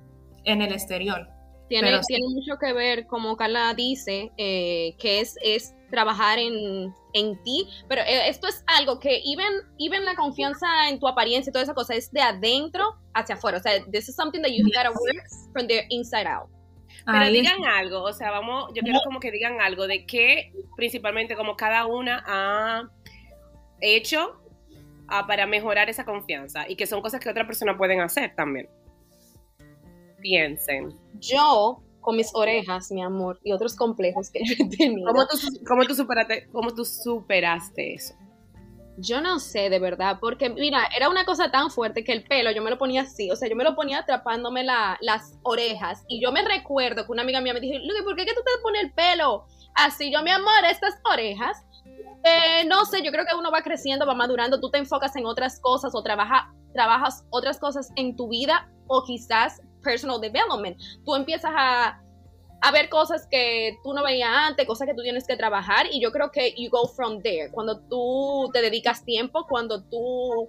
en 0.44 0.62
el 0.62 0.72
exterior. 0.72 1.28
Tiene, 1.68 2.00
tiene 2.06 2.26
mucho 2.28 2.58
que 2.58 2.72
ver, 2.72 3.06
como 3.06 3.36
Carla 3.36 3.74
dice, 3.74 4.32
eh, 4.38 4.94
que 4.98 5.20
es, 5.20 5.36
es 5.42 5.74
trabajar 5.90 6.38
en, 6.38 6.94
en 7.14 7.42
ti, 7.42 7.68
pero 7.88 8.02
eh, 8.02 8.28
esto 8.28 8.46
es 8.46 8.62
algo 8.66 8.98
que 8.98 9.22
even, 9.24 9.52
even 9.78 10.04
la 10.04 10.14
confianza 10.14 10.88
en 10.88 10.98
tu 10.98 11.08
apariencia 11.08 11.50
y 11.50 11.52
toda 11.52 11.64
esa 11.64 11.74
cosa 11.74 11.94
es 11.94 12.10
de 12.12 12.20
adentro 12.20 12.96
hacia 13.14 13.34
afuera, 13.34 13.58
o 13.58 13.60
sea, 13.60 13.82
this 13.90 14.08
is 14.08 14.14
something 14.14 14.40
that 14.42 14.50
you 14.50 14.64
gotta 14.64 14.90
work 14.90 15.26
from 15.52 15.66
the 15.66 15.86
inside 15.90 16.26
out. 16.26 16.48
Pero 17.06 17.30
digan 17.30 17.64
algo, 17.64 18.02
o 18.02 18.12
sea, 18.12 18.30
vamos, 18.30 18.70
yo 18.74 18.82
quiero 18.82 19.00
como 19.02 19.18
que 19.18 19.30
digan 19.30 19.60
algo 19.62 19.86
de 19.86 20.04
qué 20.04 20.52
principalmente 20.76 21.36
como 21.36 21.56
cada 21.56 21.86
una 21.86 22.22
ha 22.26 22.90
hecho 23.80 24.42
ah, 25.08 25.26
para 25.26 25.46
mejorar 25.46 25.88
esa 25.88 26.04
confianza 26.04 26.68
y 26.68 26.76
que 26.76 26.86
son 26.86 27.00
cosas 27.00 27.20
que 27.20 27.30
otra 27.30 27.46
persona 27.46 27.78
pueden 27.78 28.00
hacer 28.00 28.34
también. 28.34 28.68
Piensen. 30.20 30.94
Yo 31.14 31.82
con 32.00 32.16
mis 32.16 32.30
orejas, 32.34 32.90
mi 32.90 33.02
amor, 33.02 33.38
y 33.42 33.52
otros 33.52 33.76
complejos 33.76 34.30
que 34.30 34.40
yo 34.44 34.54
he 34.58 34.68
tenido. 34.68 35.12
¿Cómo 35.12 35.26
tú, 35.26 35.36
cómo 35.66 35.84
tú, 35.84 35.94
superaste, 35.94 36.48
cómo 36.52 36.74
tú 36.74 36.84
superaste 36.84 37.94
eso? 37.94 38.14
Yo 39.00 39.20
no 39.20 39.38
sé, 39.38 39.70
de 39.70 39.78
verdad, 39.78 40.18
porque 40.20 40.50
mira, 40.50 40.88
era 40.96 41.08
una 41.08 41.24
cosa 41.24 41.52
tan 41.52 41.70
fuerte 41.70 42.02
que 42.02 42.12
el 42.12 42.24
pelo 42.24 42.50
yo 42.50 42.62
me 42.62 42.70
lo 42.70 42.78
ponía 42.78 43.02
así, 43.02 43.30
o 43.30 43.36
sea, 43.36 43.48
yo 43.48 43.54
me 43.54 43.62
lo 43.62 43.76
ponía 43.76 44.00
atrapándome 44.00 44.64
las 44.64 45.38
orejas. 45.42 46.04
Y 46.08 46.20
yo 46.20 46.32
me 46.32 46.42
recuerdo 46.42 47.06
que 47.06 47.12
una 47.12 47.22
amiga 47.22 47.40
mía 47.40 47.54
me 47.54 47.60
dijo, 47.60 47.78
Luke, 47.78 48.02
¿por 48.02 48.16
qué 48.16 48.26
que 48.26 48.34
tú 48.34 48.40
te 48.44 48.60
pones 48.60 48.82
el 48.82 48.92
pelo 48.92 49.46
así? 49.76 50.12
Yo, 50.12 50.20
mi 50.24 50.32
amor, 50.32 50.64
estas 50.68 50.94
orejas, 51.04 51.64
eh, 52.24 52.64
no 52.66 52.84
sé, 52.86 53.02
yo 53.04 53.12
creo 53.12 53.24
que 53.24 53.36
uno 53.36 53.52
va 53.52 53.62
creciendo, 53.62 54.04
va 54.04 54.14
madurando, 54.14 54.58
tú 54.58 54.68
te 54.70 54.78
enfocas 54.78 55.14
en 55.14 55.26
otras 55.26 55.60
cosas 55.60 55.94
o 55.94 56.02
trabaja, 56.02 56.52
trabajas 56.72 57.24
otras 57.30 57.60
cosas 57.60 57.92
en 57.94 58.16
tu 58.16 58.28
vida 58.28 58.68
o 58.88 59.04
quizás 59.04 59.60
personal 59.88 60.20
development. 60.20 60.76
Tú 61.04 61.14
empiezas 61.14 61.50
a, 61.56 61.98
a 62.60 62.70
ver 62.70 62.90
cosas 62.90 63.26
que 63.30 63.78
tú 63.82 63.94
no 63.94 64.04
veías 64.04 64.28
antes, 64.30 64.66
cosas 64.66 64.86
que 64.86 64.94
tú 64.94 65.02
tienes 65.02 65.26
que 65.26 65.36
trabajar 65.36 65.86
y 65.90 65.98
yo 66.00 66.12
creo 66.12 66.30
que 66.30 66.54
you 66.58 66.68
go 66.70 66.86
from 66.86 67.22
there. 67.22 67.50
Cuando 67.50 67.80
tú 67.88 68.50
te 68.52 68.60
dedicas 68.60 69.02
tiempo, 69.04 69.46
cuando 69.48 69.82
tú 69.84 70.48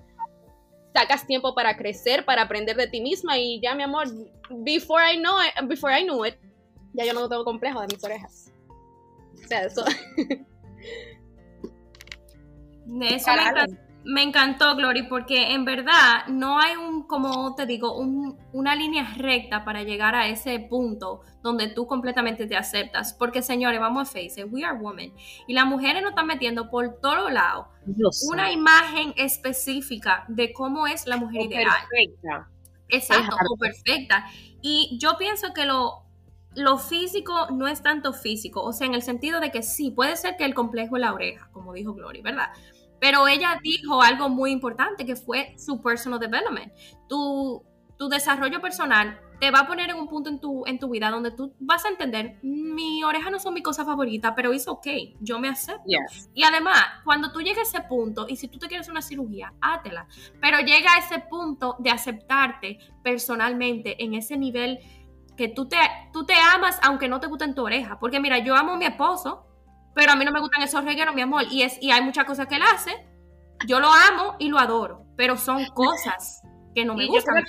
sacas 0.93 1.25
tiempo 1.25 1.55
para 1.55 1.77
crecer, 1.77 2.25
para 2.25 2.41
aprender 2.41 2.75
de 2.75 2.87
ti 2.87 2.99
misma 2.99 3.37
y 3.37 3.61
ya 3.61 3.75
mi 3.75 3.83
amor, 3.83 4.07
before 4.49 5.01
I 5.01 5.17
know 5.17 5.37
it, 5.39 5.69
before 5.69 5.97
I 5.97 6.03
knew 6.03 6.25
it, 6.25 6.35
ya 6.93 7.05
yo 7.05 7.13
no 7.13 7.29
tengo 7.29 7.45
complejo 7.45 7.79
de 7.79 7.87
mis 7.87 8.03
orejas. 8.03 8.51
O 9.41 9.47
sea, 9.47 9.63
eso. 9.63 9.85
eso 13.01 13.31
me 13.31 13.88
encantó, 14.23 14.75
Glory, 14.75 15.03
porque 15.03 15.51
en 15.53 15.65
verdad 15.65 16.25
no 16.27 16.59
hay 16.59 16.75
un, 16.75 17.05
como 17.05 17.53
te 17.55 17.65
digo, 17.65 17.95
una 17.95 18.75
línea 18.75 19.13
recta 19.15 19.65
para 19.65 19.83
llegar 19.83 20.15
a 20.15 20.27
ese 20.27 20.59
punto 20.59 21.21
donde 21.43 21.67
tú 21.67 21.85
completamente 21.85 22.47
te 22.47 22.55
aceptas. 22.55 23.13
Porque, 23.13 23.41
señores, 23.41 23.79
vamos 23.79 24.09
a 24.09 24.11
face 24.11 24.41
it, 24.41 24.47
we 24.49 24.63
are 24.63 24.77
women. 24.77 25.13
Y 25.47 25.53
las 25.53 25.65
mujeres 25.65 26.01
nos 26.01 26.11
están 26.11 26.27
metiendo 26.27 26.69
por 26.69 26.99
todos 27.01 27.31
lados 27.31 27.67
una 28.29 28.51
imagen 28.51 29.13
específica 29.17 30.25
de 30.27 30.53
cómo 30.53 30.87
es 30.87 31.05
la 31.05 31.17
mujer 31.17 31.43
ideal. 31.43 31.67
Perfecta. 31.89 32.49
Exacto, 32.89 33.35
o 33.49 33.57
perfecta. 33.57 34.25
Y 34.61 34.97
yo 34.99 35.17
pienso 35.17 35.53
que 35.53 35.65
lo, 35.65 36.05
lo 36.55 36.77
físico 36.77 37.47
no 37.51 37.67
es 37.67 37.81
tanto 37.81 38.13
físico, 38.13 38.61
o 38.63 38.73
sea, 38.73 38.87
en 38.87 38.95
el 38.95 39.03
sentido 39.03 39.39
de 39.39 39.51
que 39.51 39.61
sí, 39.61 39.91
puede 39.91 40.15
ser 40.15 40.35
que 40.37 40.45
el 40.45 40.53
complejo 40.53 40.95
es 40.95 41.01
la 41.01 41.13
oreja, 41.13 41.49
como 41.51 41.73
dijo 41.73 41.93
Glory, 41.93 42.21
¿verdad? 42.21 42.49
Pero 42.99 43.27
ella 43.27 43.59
dijo 43.63 44.01
algo 44.01 44.29
muy 44.29 44.51
importante 44.51 45.05
que 45.05 45.15
fue 45.15 45.55
su 45.57 45.81
personal 45.81 46.19
development. 46.19 46.71
Tu, 47.07 47.63
tu 47.97 48.09
desarrollo 48.09 48.61
personal 48.61 49.19
te 49.39 49.51
va 49.51 49.59
a 49.59 49.67
poner 49.67 49.89
en 49.89 49.95
un 49.95 50.07
punto 50.07 50.29
en 50.29 50.39
tu, 50.39 50.65
en 50.65 50.79
tu 50.79 50.89
vida 50.89 51.09
donde 51.09 51.31
tú 51.31 51.53
vas 51.59 51.85
a 51.85 51.89
entender, 51.89 52.39
mi 52.43 53.03
oreja 53.03 53.29
no 53.29 53.39
son 53.39 53.53
mi 53.53 53.61
cosa 53.61 53.85
favorita, 53.85 54.35
pero 54.35 54.51
es 54.51 54.67
ok, 54.67 54.87
yo 55.21 55.39
me 55.39 55.47
acepto. 55.47 55.83
Y 56.33 56.43
además, 56.43 56.83
cuando 57.05 57.31
tú 57.31 57.39
llegas 57.39 57.73
a 57.73 57.77
ese 57.77 57.87
punto, 57.87 58.25
y 58.27 58.35
si 58.35 58.49
tú 58.49 58.59
te 58.59 58.67
quieres 58.67 58.89
una 58.89 59.01
cirugía, 59.01 59.53
hátela, 59.61 60.07
pero 60.41 60.59
llega 60.59 60.93
a 60.93 60.99
ese 60.99 61.19
punto 61.19 61.77
de 61.79 61.89
aceptarte 61.89 62.79
personalmente 63.01 64.03
en 64.03 64.13
ese 64.13 64.37
nivel 64.37 64.79
que 65.37 65.47
tú 65.47 65.69
te, 65.69 65.77
tú 66.11 66.25
te 66.25 66.33
amas 66.33 66.77
aunque 66.83 67.07
no 67.07 67.21
te 67.21 67.27
gusten 67.27 67.55
tu 67.55 67.63
oreja. 67.63 67.97
Porque 67.97 68.19
mira, 68.19 68.39
yo 68.39 68.55
amo 68.55 68.73
a 68.73 68.77
mi 68.77 68.85
esposo, 68.85 69.45
pero 69.93 70.11
a 70.11 70.15
mí 70.15 70.25
no 70.25 70.31
me 70.31 70.39
gustan 70.39 70.61
esos 70.61 70.83
regueros, 70.83 71.15
mi 71.15 71.21
amor. 71.21 71.43
Y, 71.49 71.63
es, 71.63 71.77
y 71.81 71.91
hay 71.91 72.01
muchas 72.01 72.25
cosas 72.25 72.47
que 72.47 72.55
él 72.55 72.61
hace. 72.61 72.91
Yo 73.67 73.79
lo 73.79 73.89
amo 73.91 74.35
y 74.39 74.49
lo 74.49 74.57
adoro, 74.57 75.05
pero 75.15 75.37
son 75.37 75.65
cosas 75.73 76.41
que 76.73 76.85
no 76.85 76.95
me 76.95 77.07
gustan. 77.07 77.43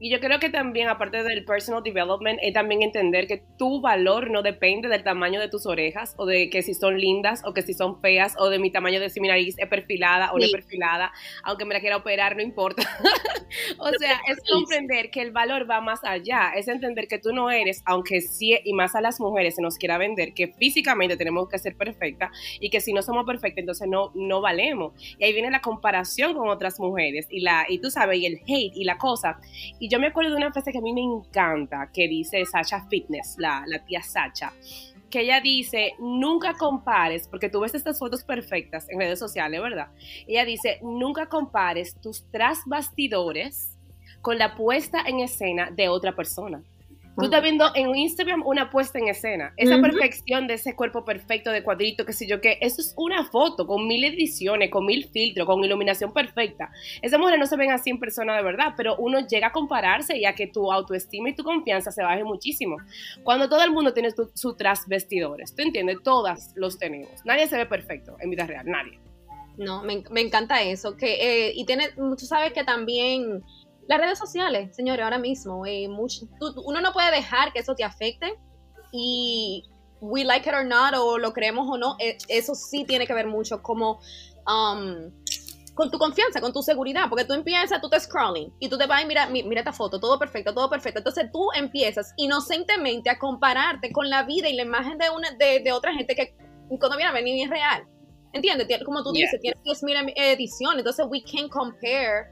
Y 0.00 0.10
yo 0.10 0.20
creo 0.20 0.38
que 0.38 0.48
también, 0.48 0.88
aparte 0.88 1.22
del 1.22 1.44
personal 1.44 1.82
development, 1.82 2.38
es 2.42 2.52
también 2.52 2.82
entender 2.82 3.26
que 3.26 3.42
tu 3.56 3.80
valor 3.80 4.30
no 4.30 4.42
depende 4.42 4.88
del 4.88 5.02
tamaño 5.02 5.40
de 5.40 5.48
tus 5.48 5.66
orejas, 5.66 6.14
o 6.16 6.26
de 6.26 6.50
que 6.50 6.62
si 6.62 6.74
son 6.74 6.98
lindas, 6.98 7.42
o 7.44 7.52
que 7.52 7.62
si 7.62 7.74
son 7.74 8.00
feas, 8.00 8.34
o 8.38 8.48
de 8.48 8.58
mi 8.58 8.70
tamaño 8.70 9.00
de 9.00 9.10
si 9.10 9.20
mi 9.20 9.28
nariz 9.28 9.56
es 9.58 9.68
perfilada 9.68 10.32
o 10.32 10.38
no 10.38 10.46
perfilada, 10.52 11.12
aunque 11.42 11.64
me 11.64 11.74
la 11.74 11.80
quiera 11.80 11.96
operar, 11.96 12.36
no 12.36 12.42
importa. 12.42 12.82
o 13.78 13.90
sea, 13.98 14.20
es 14.28 14.38
comprender 14.50 15.10
que 15.10 15.20
el 15.20 15.32
valor 15.32 15.68
va 15.68 15.80
más 15.80 16.00
allá, 16.04 16.52
es 16.54 16.68
entender 16.68 17.08
que 17.08 17.18
tú 17.18 17.32
no 17.32 17.50
eres, 17.50 17.82
aunque 17.84 18.20
sí, 18.20 18.56
y 18.64 18.72
más 18.74 18.94
a 18.94 19.00
las 19.00 19.18
mujeres 19.20 19.56
se 19.56 19.62
nos 19.62 19.78
quiera 19.78 19.98
vender, 19.98 20.32
que 20.32 20.48
físicamente 20.48 21.16
tenemos 21.16 21.48
que 21.48 21.58
ser 21.58 21.76
perfectas, 21.76 22.30
y 22.60 22.70
que 22.70 22.80
si 22.80 22.92
no 22.92 23.02
somos 23.02 23.26
perfectas, 23.26 23.58
entonces 23.58 23.88
no, 23.88 24.12
no 24.14 24.40
valemos. 24.40 24.92
Y 25.18 25.24
ahí 25.24 25.32
viene 25.32 25.50
la 25.50 25.60
comparación 25.60 26.34
con 26.34 26.48
otras 26.48 26.78
mujeres, 26.78 27.26
y, 27.30 27.40
la, 27.40 27.66
y 27.68 27.78
tú 27.78 27.90
sabes, 27.90 28.18
y 28.20 28.26
el 28.26 28.40
hate, 28.46 28.76
y 28.76 28.84
la 28.84 28.96
cosa. 28.96 29.40
Y 29.80 29.87
yo 29.88 29.98
me 29.98 30.08
acuerdo 30.08 30.30
de 30.30 30.36
una 30.36 30.52
frase 30.52 30.72
que 30.72 30.78
a 30.78 30.82
mí 30.82 30.92
me 30.92 31.02
encanta, 31.02 31.90
que 31.92 32.08
dice 32.08 32.44
Sacha 32.44 32.86
Fitness, 32.88 33.36
la, 33.38 33.64
la 33.66 33.84
tía 33.84 34.02
Sacha, 34.02 34.52
que 35.10 35.20
ella 35.20 35.40
dice, 35.40 35.94
nunca 35.98 36.54
compares, 36.54 37.28
porque 37.28 37.48
tú 37.48 37.60
ves 37.60 37.74
estas 37.74 37.98
fotos 37.98 38.24
perfectas 38.24 38.88
en 38.88 38.98
redes 38.98 39.18
sociales, 39.18 39.60
¿verdad? 39.60 39.88
Ella 40.26 40.44
dice, 40.44 40.78
nunca 40.82 41.26
compares 41.26 41.94
tus 42.00 42.24
tras 42.30 42.60
bastidores 42.66 43.76
con 44.20 44.38
la 44.38 44.54
puesta 44.54 45.02
en 45.06 45.20
escena 45.20 45.70
de 45.70 45.88
otra 45.88 46.14
persona. 46.14 46.62
Tú 47.18 47.24
estás 47.24 47.42
viendo 47.42 47.66
en 47.74 47.96
Instagram 47.96 48.42
una 48.46 48.70
puesta 48.70 48.98
en 48.98 49.08
escena. 49.08 49.52
Esa 49.56 49.80
perfección 49.80 50.46
de 50.46 50.54
ese 50.54 50.76
cuerpo 50.76 51.04
perfecto 51.04 51.50
de 51.50 51.64
cuadrito, 51.64 52.06
qué 52.06 52.12
sé 52.12 52.28
yo 52.28 52.40
qué. 52.40 52.58
Eso 52.60 52.80
es 52.80 52.94
una 52.96 53.24
foto 53.24 53.66
con 53.66 53.88
mil 53.88 54.04
ediciones, 54.04 54.70
con 54.70 54.86
mil 54.86 55.04
filtros, 55.08 55.44
con 55.44 55.64
iluminación 55.64 56.12
perfecta. 56.12 56.70
Esas 57.02 57.18
mujeres 57.18 57.40
no 57.40 57.46
se 57.46 57.56
ven 57.56 57.72
así 57.72 57.90
en 57.90 57.98
persona 57.98 58.36
de 58.36 58.42
verdad, 58.44 58.74
pero 58.76 58.96
uno 58.98 59.26
llega 59.26 59.48
a 59.48 59.52
compararse 59.52 60.16
y 60.16 60.26
a 60.26 60.34
que 60.34 60.46
tu 60.46 60.70
autoestima 60.70 61.30
y 61.30 61.34
tu 61.34 61.42
confianza 61.42 61.90
se 61.90 62.04
baje 62.04 62.22
muchísimo. 62.22 62.76
Cuando 63.24 63.48
todo 63.48 63.64
el 63.64 63.72
mundo 63.72 63.92
tiene 63.92 64.10
su 64.34 64.54
tras 64.54 64.86
vestidores, 64.86 65.54
¿tú 65.56 65.62
entiendes? 65.62 65.98
Todas 66.04 66.52
los 66.54 66.78
tenemos. 66.78 67.24
Nadie 67.24 67.48
se 67.48 67.56
ve 67.56 67.66
perfecto 67.66 68.16
en 68.20 68.30
vida 68.30 68.46
real, 68.46 68.64
nadie. 68.66 69.00
No, 69.58 69.82
me, 69.82 70.20
encanta 70.20 70.62
eso. 70.62 70.96
Que, 70.96 71.48
eh, 71.48 71.52
y 71.54 71.64
tiene, 71.66 71.88
tú 71.96 72.24
sabes 72.24 72.52
que 72.52 72.62
también 72.62 73.42
las 73.88 73.98
redes 73.98 74.18
sociales, 74.18 74.76
señores, 74.76 75.02
ahora 75.02 75.18
mismo, 75.18 75.64
eh, 75.64 75.88
uno 75.88 76.80
no 76.80 76.92
puede 76.92 77.10
dejar 77.10 77.52
que 77.54 77.60
eso 77.60 77.74
te 77.74 77.84
afecte 77.84 78.38
y 78.92 79.64
we 80.00 80.24
like 80.24 80.46
it 80.46 80.54
or 80.54 80.64
not, 80.64 80.94
o 80.94 81.16
lo 81.18 81.32
creemos 81.32 81.66
o 81.68 81.78
no, 81.78 81.96
eh, 81.98 82.18
eso 82.28 82.54
sí 82.54 82.84
tiene 82.84 83.06
que 83.06 83.14
ver 83.14 83.26
mucho 83.26 83.62
como 83.62 83.98
um, 84.46 85.10
con 85.74 85.90
tu 85.90 85.98
confianza, 85.98 86.38
con 86.42 86.52
tu 86.52 86.62
seguridad, 86.62 87.04
porque 87.08 87.24
tú 87.24 87.32
empiezas, 87.32 87.80
tú 87.80 87.88
te 87.88 87.98
scrolling 87.98 88.52
y 88.58 88.68
tú 88.68 88.76
te 88.76 88.86
vas 88.86 89.02
y 89.02 89.06
mira, 89.06 89.26
mira 89.26 89.60
esta 89.60 89.72
foto, 89.72 89.98
todo 89.98 90.18
perfecto, 90.18 90.52
todo 90.52 90.68
perfecto. 90.68 90.98
Entonces 90.98 91.30
tú 91.32 91.48
empiezas 91.54 92.12
inocentemente 92.18 93.08
a 93.08 93.18
compararte 93.18 93.90
con 93.90 94.10
la 94.10 94.24
vida 94.24 94.50
y 94.50 94.54
la 94.54 94.64
imagen 94.64 94.98
de, 94.98 95.08
una, 95.08 95.30
de, 95.30 95.72
otra 95.72 95.94
gente 95.94 96.14
que 96.14 96.36
cuando 96.78 96.96
viene 96.96 97.10
a 97.10 97.12
venir 97.12 97.44
es 97.44 97.48
real. 97.48 97.86
¿Entiendes? 98.34 98.66
Como 98.84 99.02
tú 99.02 99.12
dices, 99.12 99.40
tienes 99.40 99.58
10.000 99.62 100.12
ediciones, 100.16 100.80
entonces 100.80 101.06
we 101.08 101.22
can 101.22 101.48
compare 101.48 102.26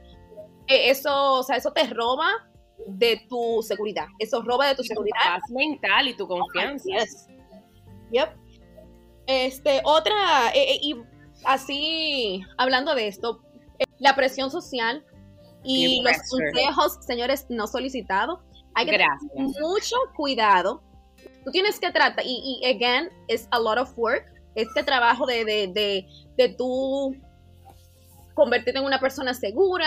eso, 0.66 1.34
o 1.34 1.42
sea, 1.42 1.56
eso 1.56 1.72
te 1.72 1.86
roba 1.88 2.28
de 2.86 3.24
tu 3.28 3.62
seguridad. 3.62 4.06
Eso 4.18 4.42
roba 4.42 4.68
de 4.68 4.74
tu 4.74 4.82
seguridad. 4.82 5.16
Paz 5.24 5.50
mental 5.50 6.08
y 6.08 6.16
tu 6.16 6.26
confianza. 6.26 6.88
Yep. 8.12 8.28
Este, 9.26 9.80
otra, 9.84 10.50
eh, 10.54 10.72
eh, 10.74 10.78
y 10.80 10.96
así, 11.44 12.42
hablando 12.58 12.94
de 12.94 13.08
esto, 13.08 13.40
la 13.98 14.14
presión 14.14 14.50
social 14.50 15.04
y 15.64 16.02
los 16.02 16.16
consejos, 16.30 16.98
señores, 17.04 17.46
no 17.48 17.66
solicitados. 17.66 18.38
Hay 18.74 18.86
que 18.86 18.92
tener 18.92 19.08
mucho 19.60 19.96
cuidado. 20.16 20.82
Tú 21.44 21.50
tienes 21.50 21.80
que 21.80 21.90
tratar, 21.90 22.24
y, 22.24 22.60
y 22.62 22.66
again, 22.66 23.10
es 23.28 23.48
a 23.50 23.58
lot 23.58 23.78
of 23.78 23.96
work. 23.96 24.24
Este 24.54 24.82
trabajo 24.82 25.26
de, 25.26 25.44
de, 25.44 25.66
de, 25.68 26.06
de 26.36 26.48
tú 26.50 27.16
convertirte 28.34 28.78
en 28.78 28.84
una 28.84 29.00
persona 29.00 29.34
segura, 29.34 29.86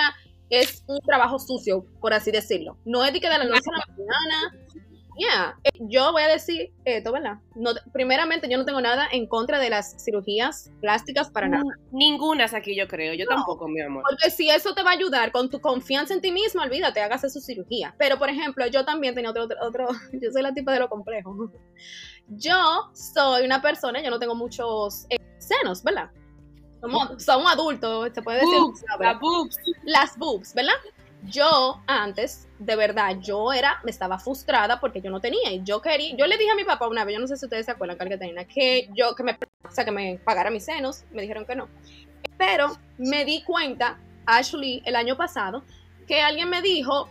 es 0.49 0.83
un 0.87 0.99
trabajo 1.01 1.39
sucio, 1.39 1.85
por 2.01 2.13
así 2.13 2.31
decirlo. 2.31 2.77
No 2.85 3.03
es 3.05 3.13
de 3.13 3.19
que 3.19 3.29
de 3.29 3.37
la 3.37 3.45
noche 3.45 3.69
a 3.73 3.77
la 3.77 3.85
mañana. 3.87 4.65
Yeah. 5.19 5.59
Eh, 5.65 5.69
yo 5.81 6.13
voy 6.13 6.21
a 6.21 6.29
decir 6.29 6.71
esto, 6.85 7.11
¿verdad? 7.11 7.39
No, 7.53 7.71
primeramente, 7.91 8.47
yo 8.49 8.57
no 8.57 8.63
tengo 8.63 8.79
nada 8.79 9.05
en 9.11 9.27
contra 9.27 9.59
de 9.59 9.69
las 9.69 10.01
cirugías 10.01 10.71
plásticas 10.79 11.29
para 11.29 11.49
nada. 11.49 11.65
Ninguna 11.91 12.45
es 12.45 12.53
aquí, 12.53 12.73
yo 12.73 12.87
creo. 12.87 13.13
Yo 13.15 13.25
tampoco, 13.25 13.67
mi 13.67 13.81
amor. 13.81 14.03
Porque 14.09 14.31
si 14.31 14.49
eso 14.49 14.73
te 14.73 14.81
va 14.81 14.91
a 14.91 14.93
ayudar 14.93 15.33
con 15.33 15.49
tu 15.49 15.59
confianza 15.59 16.13
en 16.13 16.21
ti 16.21 16.31
mismo, 16.31 16.61
olvídate, 16.61 17.01
hagas 17.01 17.31
su 17.33 17.41
cirugía. 17.41 17.93
Pero, 17.97 18.17
por 18.17 18.29
ejemplo, 18.29 18.65
yo 18.67 18.85
también 18.85 19.13
tenía 19.13 19.31
otro, 19.31 19.45
otro, 19.61 19.89
yo 20.13 20.31
soy 20.31 20.41
la 20.41 20.53
tipa 20.53 20.71
de 20.71 20.79
lo 20.79 20.89
complejo. 20.89 21.51
Yo 22.31 22.91
soy 22.93 23.43
una 23.43 23.59
persona, 23.59 24.03
yo 24.03 24.11
no 24.11 24.19
tengo 24.19 24.35
muchos 24.35 25.07
eh, 25.09 25.17
senos, 25.39 25.81
¿verdad? 25.81 26.11
Somos, 26.81 27.51
adultos, 27.51 28.11
se 28.13 28.21
puede 28.21 28.39
decir. 28.39 28.87
las 28.99 29.19
boobs. 29.19 29.57
Las 29.83 30.17
boobs, 30.17 30.53
¿verdad? 30.53 30.73
Yo 31.23 31.81
antes, 31.85 32.47
de 32.59 32.75
verdad, 32.77 33.17
yo 33.19 33.51
era, 33.51 33.79
me 33.83 33.91
estaba 33.91 34.17
frustrada 34.17 34.79
porque 34.79 35.01
yo 35.01 35.11
no 35.11 35.19
tenía. 35.19 35.51
Y 35.51 35.63
yo 35.63 35.81
quería, 35.81 36.15
yo 36.15 36.25
le 36.25 36.37
dije 36.37 36.51
a 36.51 36.55
mi 36.55 36.63
papá 36.63 36.87
una 36.87 37.03
vez, 37.03 37.15
yo 37.15 37.21
no 37.21 37.27
sé 37.27 37.35
si 37.35 37.45
ustedes 37.45 37.65
se 37.65 37.71
acuerdan, 37.71 37.97
tenía 37.97 38.45
que 38.45 38.89
yo, 38.95 39.13
que 39.15 39.23
me, 39.23 39.37
o 39.67 39.71
sea, 39.71 39.83
que 39.83 39.91
me 39.91 40.19
pagara 40.23 40.49
mis 40.49 40.63
senos. 40.63 41.03
Me 41.11 41.21
dijeron 41.21 41.45
que 41.45 41.55
no. 41.55 41.67
Pero 42.37 42.77
me 42.97 43.25
di 43.25 43.43
cuenta, 43.43 43.99
Ashley, 44.25 44.81
el 44.85 44.95
año 44.95 45.17
pasado, 45.17 45.63
que 46.07 46.21
alguien 46.21 46.49
me 46.49 46.61
dijo, 46.61 47.09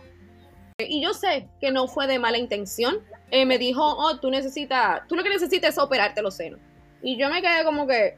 y 0.79 1.01
yo 1.01 1.13
sé 1.13 1.47
que 1.61 1.71
no 1.71 1.87
fue 1.87 2.07
de 2.07 2.17
mala 2.17 2.37
intención, 2.37 2.99
eh, 3.31 3.45
me 3.45 3.57
dijo, 3.57 3.83
oh, 3.83 4.17
tú 4.19 4.31
necesitas, 4.31 5.07
tú 5.07 5.15
lo 5.15 5.23
que 5.23 5.29
necesitas 5.29 5.71
es 5.71 5.77
operarte 5.77 6.21
los 6.21 6.35
senos. 6.35 6.59
Y 7.01 7.17
yo 7.17 7.29
me 7.29 7.41
quedé 7.41 7.63
como 7.63 7.85
que, 7.85 8.17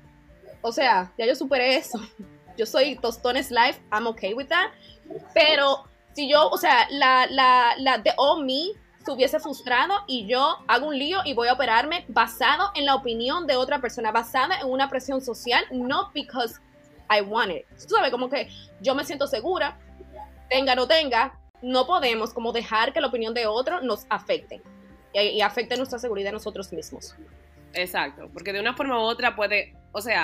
o 0.61 0.71
sea, 0.71 1.11
ya 1.17 1.25
yo 1.25 1.35
superé 1.35 1.75
eso. 1.75 1.99
Yo 2.57 2.65
soy 2.65 2.97
Tostones 2.97 3.49
Life, 3.49 3.81
I'm 3.91 4.05
okay 4.07 4.33
with 4.33 4.47
that. 4.47 4.71
Pero 5.33 5.85
si 6.13 6.29
yo, 6.29 6.49
o 6.49 6.57
sea, 6.57 6.85
la, 6.91 7.25
la, 7.27 7.73
la 7.77 7.97
de 7.97 8.11
All 8.17 8.45
Me 8.45 8.73
se 9.03 9.11
hubiese 9.11 9.39
frustrado 9.39 9.95
y 10.05 10.27
yo 10.27 10.57
hago 10.67 10.87
un 10.87 10.99
lío 10.99 11.19
y 11.25 11.33
voy 11.33 11.47
a 11.47 11.53
operarme 11.53 12.05
basado 12.07 12.71
en 12.75 12.85
la 12.85 12.95
opinión 12.95 13.47
de 13.47 13.55
otra 13.55 13.79
persona, 13.79 14.11
basada 14.11 14.59
en 14.59 14.69
una 14.69 14.89
presión 14.89 15.21
social, 15.21 15.63
no 15.71 16.11
because 16.13 16.59
I 17.09 17.21
want 17.21 17.51
it. 17.51 17.65
Tú 17.87 17.95
sabes, 17.95 18.11
como 18.11 18.29
que 18.29 18.49
yo 18.81 18.93
me 18.95 19.05
siento 19.05 19.27
segura, 19.27 19.79
tenga 20.49 20.73
o 20.73 20.75
no 20.75 20.87
tenga, 20.87 21.39
no 21.61 21.87
podemos 21.87 22.33
como 22.33 22.51
dejar 22.51 22.93
que 22.93 23.01
la 23.01 23.07
opinión 23.07 23.33
de 23.33 23.47
otro 23.47 23.81
nos 23.81 24.05
afecte 24.09 24.61
y, 25.13 25.19
y 25.19 25.41
afecte 25.41 25.77
nuestra 25.77 25.99
seguridad 25.99 26.31
nosotros 26.31 26.71
mismos. 26.71 27.15
Exacto, 27.73 28.29
porque 28.33 28.53
de 28.53 28.59
una 28.59 28.75
forma 28.75 28.99
u 28.99 29.03
otra 29.03 29.35
puede, 29.35 29.75
o 29.93 30.01
sea, 30.01 30.21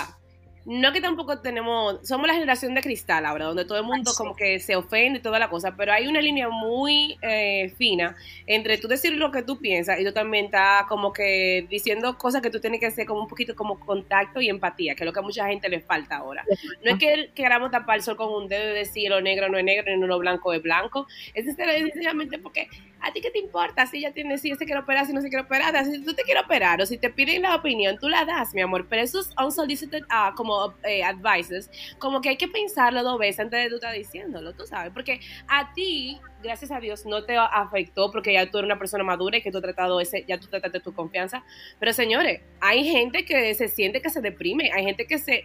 no 0.68 0.92
que 0.92 1.00
tampoco 1.00 1.40
tenemos, 1.40 2.06
somos 2.06 2.28
la 2.28 2.34
generación 2.34 2.76
de 2.76 2.82
cristal 2.82 3.26
ahora, 3.26 3.46
donde 3.46 3.64
todo 3.64 3.78
el 3.78 3.86
mundo 3.86 4.12
como 4.18 4.36
que 4.36 4.60
se 4.60 4.76
ofende 4.76 5.20
y 5.20 5.22
toda 5.22 5.40
la 5.40 5.50
cosa, 5.50 5.78
pero 5.78 5.94
hay 5.94 6.08
una 6.08 6.20
línea 6.20 6.50
muy 6.50 7.18
eh, 7.22 7.74
fina 7.78 8.18
entre 8.46 8.78
tú 8.78 8.90
decir 8.90 9.14
lo 9.14 9.32
que 9.32 9.44
tú 9.44 9.60
piensas 9.60 9.98
y 9.98 10.04
tú 10.04 10.12
también 10.12 10.46
estás 10.46 10.84
como 10.90 11.14
que 11.14 11.66
diciendo 11.70 12.18
cosas 12.18 12.42
que 12.42 12.50
tú 12.50 12.60
tienes 12.60 12.82
que 12.82 12.88
hacer 12.88 13.06
como 13.06 13.22
un 13.22 13.30
poquito 13.30 13.56
como 13.56 13.80
contacto 13.80 14.42
y 14.42 14.50
empatía, 14.50 14.94
que 14.94 15.04
es 15.04 15.06
lo 15.06 15.14
que 15.14 15.20
a 15.20 15.24
mucha 15.24 15.48
gente 15.48 15.70
le 15.70 15.80
falta 15.80 16.18
ahora. 16.18 16.44
No 16.84 16.92
es 16.92 17.00
que 17.00 17.32
queramos 17.34 17.72
tapar 17.72 17.96
el 17.96 18.04
sol 18.04 18.18
con 18.18 18.34
un 18.34 18.50
dedo 18.50 18.72
y 18.72 18.80
decir 18.80 19.10
lo 19.10 19.22
negro 19.22 19.48
no 19.48 19.58
es 19.58 19.64
negro 19.64 19.96
ni 19.96 20.06
lo 20.06 20.20
blanco 20.20 20.52
es 20.52 20.62
blanco, 20.62 21.08
es 21.34 21.46
sencillamente 21.46 22.40
porque 22.40 22.68
¿a 23.02 23.12
ti 23.12 23.22
qué 23.22 23.32
te 23.32 23.40
importa 23.40 23.86
si 23.86 23.98
ella 23.98 24.12
tiene, 24.12 24.38
si 24.38 24.54
se 24.56 24.66
quiere 24.66 24.82
operar, 24.82 25.06
si 25.06 25.14
no 25.14 25.22
se 25.22 25.30
quiere 25.30 25.44
operar? 25.44 25.86
Si 25.86 26.04
tú 26.04 26.14
te 26.14 26.24
quieres 26.24 26.44
operar 26.44 26.82
o 26.82 26.86
si 26.86 26.98
te 26.98 27.10
piden 27.10 27.44
la 27.44 27.56
opinión, 27.56 27.98
tú 28.00 28.10
la 28.10 28.26
das, 28.26 28.54
mi 28.54 28.62
amor. 28.62 28.88
Pero 28.90 29.02
esos 29.02 29.34
unsolicited 29.44 30.04
uh, 30.04 30.36
como 30.36 30.74
eh, 30.84 31.04
advices, 31.04 31.70
como 32.00 32.22
que 32.22 32.30
hay 32.30 32.38
que 32.38 32.48
pensarlo 32.48 33.04
dos 33.04 33.20
veces 33.20 33.42
antes 33.42 33.64
de 33.64 33.70
tú 33.70 33.76
estar 33.76 33.94
diciéndolo, 33.94 34.54
tú 34.54 34.66
sabes. 34.66 34.92
Porque 34.94 35.20
a 35.48 35.74
ti, 35.74 36.20
gracias 36.42 36.72
a 36.72 36.80
Dios, 36.80 37.06
no 37.06 37.24
te 37.24 37.38
afectó 37.38 38.12
porque 38.12 38.34
ya 38.34 38.50
tú 38.50 38.58
eres 38.58 38.68
una 38.68 38.80
persona 38.80 39.04
madura 39.04 39.38
y 39.38 39.42
que 39.42 39.52
tú 39.52 39.58
has 39.58 39.64
tratado 39.64 40.00
ese, 40.00 40.26
ya 40.28 40.40
tú 40.40 40.48
trataste 40.48 40.80
tu 40.80 40.94
confianza. 40.94 41.44
Pero 41.80 41.94
señores, 41.94 42.42
hay 42.60 42.84
gente 42.90 43.26
que 43.26 43.54
se 43.54 43.68
siente 43.68 44.02
que 44.02 44.10
se 44.10 44.22
deprime, 44.22 44.72
hay 44.74 44.84
gente 44.84 45.06
que 45.06 45.18
se, 45.18 45.44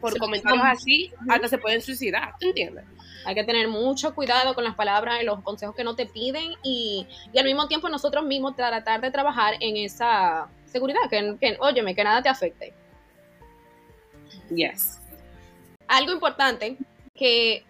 por 0.00 0.18
comentarios 0.18 0.64
así, 0.64 1.12
hasta 1.28 1.48
se 1.48 1.58
pueden 1.58 1.80
suicidar, 1.80 2.34
¿tú 2.40 2.48
entiendes? 2.48 2.84
Hay 3.24 3.34
que 3.34 3.44
tener 3.44 3.68
mucho 3.68 4.14
cuidado 4.14 4.54
con 4.54 4.64
las 4.64 4.74
palabras 4.74 5.20
y 5.20 5.24
los 5.24 5.42
consejos 5.42 5.74
que 5.74 5.84
no 5.84 5.94
te 5.94 6.06
piden 6.06 6.52
y, 6.62 7.06
al 7.36 7.44
mismo 7.44 7.68
tiempo 7.68 7.88
nosotros 7.88 8.24
mismos 8.24 8.56
tratar 8.56 9.00
de 9.00 9.10
trabajar 9.10 9.54
en 9.60 9.76
esa 9.76 10.48
seguridad, 10.66 11.00
que, 11.10 11.36
que 11.40 11.56
óyeme, 11.60 11.94
que 11.94 12.04
nada 12.04 12.22
te 12.22 12.28
afecte. 12.28 12.72
Yes. 14.54 14.98
Algo 15.86 16.12
importante, 16.12 16.76
que 17.14 17.64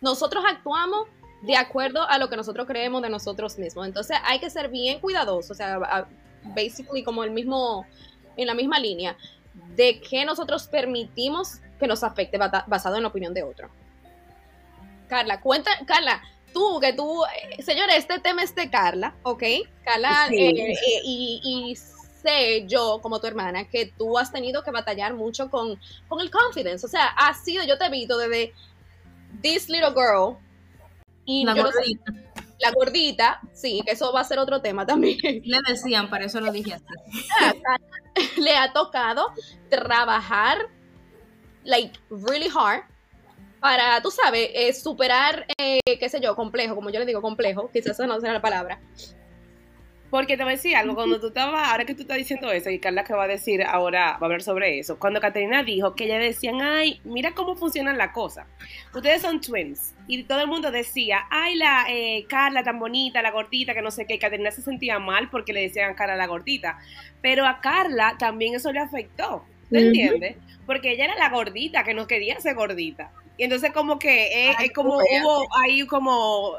nosotros 0.00 0.44
actuamos 0.46 1.08
de 1.42 1.56
acuerdo 1.56 2.08
a 2.08 2.18
lo 2.18 2.28
que 2.28 2.36
nosotros 2.36 2.66
creemos 2.66 3.02
de 3.02 3.10
nosotros 3.10 3.58
mismos. 3.58 3.86
Entonces 3.86 4.16
hay 4.24 4.38
que 4.38 4.48
ser 4.48 4.68
bien 4.68 5.00
cuidadosos, 5.00 5.50
o 5.50 5.54
sea, 5.54 6.06
basically 6.54 7.02
como 7.02 7.24
el 7.24 7.30
mismo, 7.30 7.86
en 8.36 8.46
la 8.46 8.54
misma 8.54 8.78
línea, 8.78 9.16
de 9.76 10.00
que 10.00 10.24
nosotros 10.24 10.66
permitimos 10.68 11.60
que 11.78 11.86
nos 11.86 12.04
afecte 12.04 12.38
basado 12.38 12.96
en 12.96 13.02
la 13.02 13.08
opinión 13.08 13.34
de 13.34 13.42
otro. 13.42 13.68
Carla, 15.12 15.42
cuenta, 15.42 15.70
Carla, 15.84 16.22
tú, 16.54 16.80
que 16.80 16.94
tú, 16.94 17.22
eh, 17.24 17.62
señores, 17.62 17.96
este 17.96 18.18
tema 18.18 18.42
es 18.42 18.54
de 18.54 18.70
Carla, 18.70 19.14
¿ok? 19.24 19.42
Carla, 19.84 20.28
eh, 20.30 20.72
eh, 20.72 21.00
y, 21.04 21.76
sé 22.22 22.64
yo, 22.66 22.98
como 23.02 23.20
tu 23.20 23.26
hermana, 23.26 23.68
que 23.68 23.92
tú 23.98 24.16
has 24.16 24.32
tenido 24.32 24.62
que 24.62 24.70
batallar 24.70 25.12
mucho 25.12 25.50
con, 25.50 25.78
con 26.08 26.22
el 26.22 26.30
confidence, 26.30 26.86
o 26.86 26.88
sea, 26.88 27.08
ha 27.08 27.34
sido, 27.34 27.62
yo 27.64 27.76
te 27.76 27.84
he 27.84 27.90
visto 27.90 28.16
desde 28.16 28.54
this 29.42 29.68
little 29.68 29.90
girl, 29.90 30.38
y 31.26 31.44
la 31.44 31.52
gordita. 31.52 32.12
la 32.58 32.70
gordita, 32.70 33.40
sí, 33.52 33.82
que 33.84 33.92
eso 33.92 34.14
va 34.14 34.22
a 34.22 34.24
ser 34.24 34.38
otro 34.38 34.62
tema 34.62 34.86
también. 34.86 35.18
Le 35.44 35.58
decían, 35.68 36.08
para 36.08 36.24
eso 36.24 36.40
lo 36.40 36.50
dije 36.50 36.72
así. 36.72 38.40
Le 38.40 38.56
ha 38.56 38.72
tocado 38.72 39.26
trabajar, 39.68 40.70
like, 41.64 42.00
really 42.08 42.48
hard, 42.48 42.84
para, 43.62 44.02
tú 44.02 44.10
sabes, 44.10 44.50
eh, 44.54 44.72
superar, 44.72 45.46
eh, 45.56 45.78
qué 45.84 46.08
sé 46.08 46.20
yo, 46.20 46.34
complejo, 46.34 46.74
como 46.74 46.90
yo 46.90 46.98
le 46.98 47.06
digo, 47.06 47.22
complejo, 47.22 47.70
quizás 47.72 47.92
esa 47.92 48.08
no 48.08 48.20
sea 48.20 48.32
la 48.32 48.42
palabra. 48.42 48.80
Porque 50.10 50.36
te 50.36 50.42
voy 50.42 50.54
a 50.54 50.56
decir 50.56 50.74
algo, 50.74 50.96
cuando 50.96 51.20
tú 51.20 51.28
estabas, 51.28 51.68
ahora 51.68 51.84
que 51.84 51.94
tú 51.94 52.02
estás 52.02 52.18
diciendo 52.18 52.50
eso, 52.50 52.70
y 52.70 52.80
Carla 52.80 53.04
que 53.04 53.14
va 53.14 53.22
a 53.22 53.28
decir 53.28 53.62
ahora, 53.62 54.18
va 54.18 54.22
a 54.22 54.24
hablar 54.24 54.42
sobre 54.42 54.80
eso, 54.80 54.98
cuando 54.98 55.20
Caterina 55.20 55.62
dijo 55.62 55.94
que 55.94 56.04
ella 56.06 56.18
decían, 56.18 56.60
ay, 56.60 57.00
mira 57.04 57.34
cómo 57.34 57.54
funcionan 57.54 57.96
las 57.96 58.10
cosas. 58.10 58.46
Ustedes 58.92 59.22
son 59.22 59.40
twins, 59.40 59.94
y 60.08 60.24
todo 60.24 60.40
el 60.40 60.48
mundo 60.48 60.72
decía, 60.72 61.20
ay, 61.30 61.54
la 61.54 61.86
eh, 61.88 62.26
Carla 62.28 62.64
tan 62.64 62.80
bonita, 62.80 63.22
la 63.22 63.30
gordita, 63.30 63.74
que 63.74 63.82
no 63.82 63.92
sé 63.92 64.06
qué, 64.06 64.18
Caterina 64.18 64.50
se 64.50 64.62
sentía 64.62 64.98
mal 64.98 65.30
porque 65.30 65.52
le 65.52 65.62
decían 65.62 65.92
a 65.92 65.94
Carla 65.94 66.16
la 66.16 66.26
gordita. 66.26 66.80
Pero 67.20 67.46
a 67.46 67.60
Carla 67.60 68.16
también 68.18 68.56
eso 68.56 68.72
le 68.72 68.80
afectó, 68.80 69.44
¿te 69.70 69.86
entiendes? 69.86 70.36
Porque 70.66 70.90
ella 70.90 71.04
era 71.04 71.14
la 71.14 71.30
gordita, 71.30 71.84
que 71.84 71.94
no 71.94 72.08
quería 72.08 72.40
ser 72.40 72.56
gordita. 72.56 73.12
Y 73.42 73.44
entonces 73.44 73.72
como 73.72 73.98
que 73.98 74.50
es, 74.50 74.72
como 74.72 74.98
hubo 74.98 75.48
ahí 75.64 75.84
como 75.88 76.52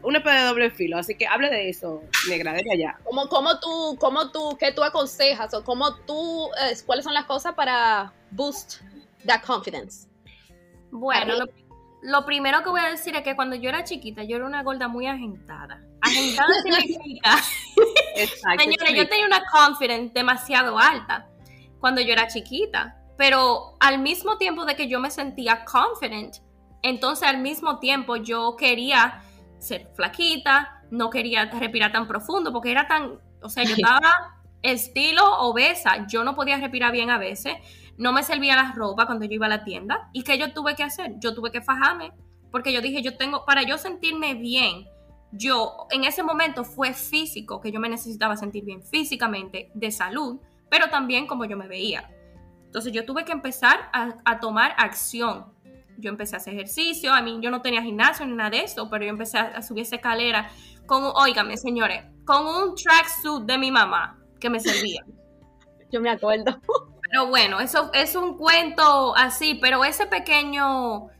una 0.00 0.22
pedo 0.22 0.34
de 0.34 0.42
doble 0.44 0.70
filo. 0.70 0.96
Así 0.96 1.16
que 1.16 1.26
hable 1.26 1.50
de 1.50 1.68
eso, 1.68 2.04
negra, 2.28 2.52
de 2.52 2.62
allá. 2.72 3.00
¿Cómo, 3.02 3.28
cómo 3.28 3.58
tú, 3.58 3.96
cómo 3.98 4.30
tú, 4.30 4.56
qué 4.56 4.70
tú 4.70 4.84
aconsejas 4.84 5.52
o 5.54 5.64
cómo 5.64 5.96
tú, 6.06 6.50
eh, 6.62 6.76
cuáles 6.86 7.04
son 7.04 7.14
las 7.14 7.24
cosas 7.24 7.54
para 7.54 8.12
boost 8.30 8.82
that 9.26 9.42
confidence? 9.42 10.06
Bueno, 10.92 11.34
lo, 12.02 12.24
primero 12.24 12.62
que 12.62 12.70
voy 12.70 12.82
a 12.82 12.90
decir 12.90 13.16
es 13.16 13.22
que 13.22 13.34
cuando 13.34 13.56
yo 13.56 13.68
era 13.68 13.82
chiquita, 13.82 14.22
yo 14.22 14.36
era 14.36 14.46
una 14.46 14.62
gorda 14.62 14.86
muy 14.86 15.08
agentada. 15.08 15.82
Agentada 16.00 16.54
significa... 16.62 17.38
Señora, 18.56 18.90
yo 18.92 19.08
tenía 19.08 19.26
una 19.26 19.42
confidence 19.50 20.12
demasiado 20.14 20.78
alta 20.78 21.26
cuando 21.80 22.00
yo 22.00 22.12
era 22.12 22.28
chiquita 22.28 23.03
pero 23.16 23.76
al 23.80 23.98
mismo 23.98 24.38
tiempo 24.38 24.64
de 24.64 24.76
que 24.76 24.88
yo 24.88 25.00
me 25.00 25.10
sentía 25.10 25.64
confident, 25.64 26.36
entonces 26.82 27.28
al 27.28 27.38
mismo 27.38 27.78
tiempo 27.78 28.16
yo 28.16 28.56
quería 28.56 29.22
ser 29.58 29.90
flaquita, 29.94 30.82
no 30.90 31.10
quería 31.10 31.46
respirar 31.46 31.92
tan 31.92 32.06
profundo 32.06 32.52
porque 32.52 32.70
era 32.70 32.86
tan, 32.86 33.18
o 33.42 33.48
sea, 33.48 33.64
yo 33.64 33.74
estaba 33.76 34.40
estilo 34.62 35.40
obesa, 35.40 36.06
yo 36.06 36.24
no 36.24 36.34
podía 36.34 36.56
respirar 36.56 36.92
bien 36.92 37.10
a 37.10 37.18
veces, 37.18 37.54
no 37.96 38.12
me 38.12 38.22
servía 38.22 38.56
la 38.56 38.72
ropa 38.72 39.06
cuando 39.06 39.24
yo 39.24 39.32
iba 39.34 39.46
a 39.46 39.50
la 39.50 39.64
tienda 39.64 40.08
y 40.12 40.22
qué 40.22 40.38
yo 40.38 40.52
tuve 40.52 40.74
que 40.74 40.82
hacer, 40.82 41.14
yo 41.18 41.34
tuve 41.34 41.50
que 41.50 41.60
fajarme 41.60 42.12
porque 42.50 42.72
yo 42.72 42.80
dije, 42.80 43.02
yo 43.02 43.16
tengo, 43.16 43.44
para 43.44 43.64
yo 43.64 43.78
sentirme 43.78 44.34
bien, 44.34 44.86
yo 45.32 45.88
en 45.90 46.04
ese 46.04 46.22
momento 46.22 46.64
fue 46.64 46.94
físico, 46.94 47.60
que 47.60 47.72
yo 47.72 47.80
me 47.80 47.88
necesitaba 47.88 48.36
sentir 48.36 48.64
bien 48.64 48.80
físicamente, 48.80 49.72
de 49.74 49.90
salud, 49.90 50.40
pero 50.70 50.88
también 50.88 51.26
como 51.26 51.44
yo 51.46 51.56
me 51.56 51.66
veía. 51.66 52.08
Entonces 52.74 52.92
yo 52.92 53.06
tuve 53.06 53.24
que 53.24 53.30
empezar 53.30 53.88
a, 53.92 54.40
tomar 54.40 54.74
acción. 54.76 55.46
Yo 55.96 56.10
empecé 56.10 56.34
a 56.34 56.38
hacer 56.38 56.54
ejercicio, 56.54 57.14
a 57.14 57.22
mí 57.22 57.38
yo 57.40 57.48
no 57.52 57.62
tenía 57.62 57.80
gimnasio 57.80 58.26
ni 58.26 58.34
nada 58.34 58.50
de 58.50 58.62
eso, 58.62 58.90
pero 58.90 59.04
yo 59.04 59.10
empecé 59.10 59.38
a, 59.38 59.62
subir 59.62 59.84
esa 59.84 59.94
escalera 59.94 60.50
con, 60.84 61.04
óigame 61.04 61.56
señores, 61.56 62.02
con 62.24 62.44
un 62.44 62.74
tracksuit 62.74 63.44
de 63.44 63.58
mi 63.58 63.70
mamá 63.70 64.18
que 64.40 64.50
me 64.50 64.58
servía. 64.58 65.04
Yo 65.92 66.00
me 66.00 66.10
acuerdo. 66.10 66.60
Pero 67.08 67.28
bueno, 67.28 67.60
eso 67.60 67.92
es 67.94 68.16
un 68.16 68.36
cuento 68.36 69.14
así, 69.16 69.54
pero 69.54 69.84
ese 69.84 70.06
pequeño 70.06 71.10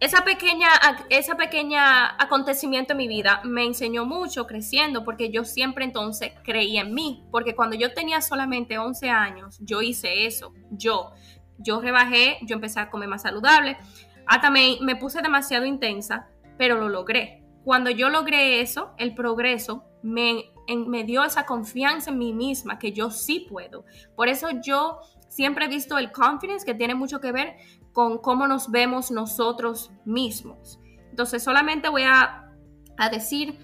esa 0.00 0.24
pequeña, 0.24 0.68
esa 1.10 1.36
pequeña 1.36 2.16
acontecimiento 2.18 2.94
en 2.94 2.96
mi 2.96 3.06
vida 3.06 3.42
me 3.44 3.66
enseñó 3.66 4.06
mucho 4.06 4.46
creciendo 4.46 5.04
porque 5.04 5.30
yo 5.30 5.44
siempre 5.44 5.84
entonces 5.84 6.32
creí 6.42 6.78
en 6.78 6.94
mí, 6.94 7.22
porque 7.30 7.54
cuando 7.54 7.76
yo 7.76 7.92
tenía 7.92 8.22
solamente 8.22 8.78
11 8.78 9.10
años, 9.10 9.58
yo 9.60 9.82
hice 9.82 10.26
eso, 10.26 10.54
yo, 10.70 11.12
yo 11.58 11.82
rebajé, 11.82 12.38
yo 12.42 12.54
empecé 12.54 12.80
a 12.80 12.88
comer 12.88 13.10
más 13.10 13.22
saludable, 13.22 13.76
hasta 14.26 14.50
me, 14.50 14.78
me 14.80 14.96
puse 14.96 15.20
demasiado 15.20 15.66
intensa, 15.66 16.28
pero 16.56 16.76
lo 16.76 16.88
logré. 16.88 17.42
Cuando 17.62 17.90
yo 17.90 18.08
logré 18.08 18.62
eso, 18.62 18.94
el 18.96 19.14
progreso 19.14 19.84
me, 20.02 20.49
me 20.86 21.04
dio 21.04 21.24
esa 21.24 21.46
confianza 21.46 22.10
en 22.10 22.18
mí 22.18 22.32
misma, 22.32 22.78
que 22.78 22.92
yo 22.92 23.10
sí 23.10 23.46
puedo. 23.48 23.84
Por 24.14 24.28
eso 24.28 24.48
yo 24.62 25.00
siempre 25.28 25.64
he 25.64 25.68
visto 25.68 25.98
el 25.98 26.12
confidence 26.12 26.66
que 26.66 26.74
tiene 26.74 26.94
mucho 26.94 27.20
que 27.20 27.32
ver 27.32 27.56
con 27.92 28.18
cómo 28.18 28.46
nos 28.46 28.70
vemos 28.70 29.10
nosotros 29.10 29.90
mismos. 30.04 30.78
Entonces 31.10 31.42
solamente 31.42 31.88
voy 31.88 32.02
a, 32.02 32.46
decir 33.10 33.58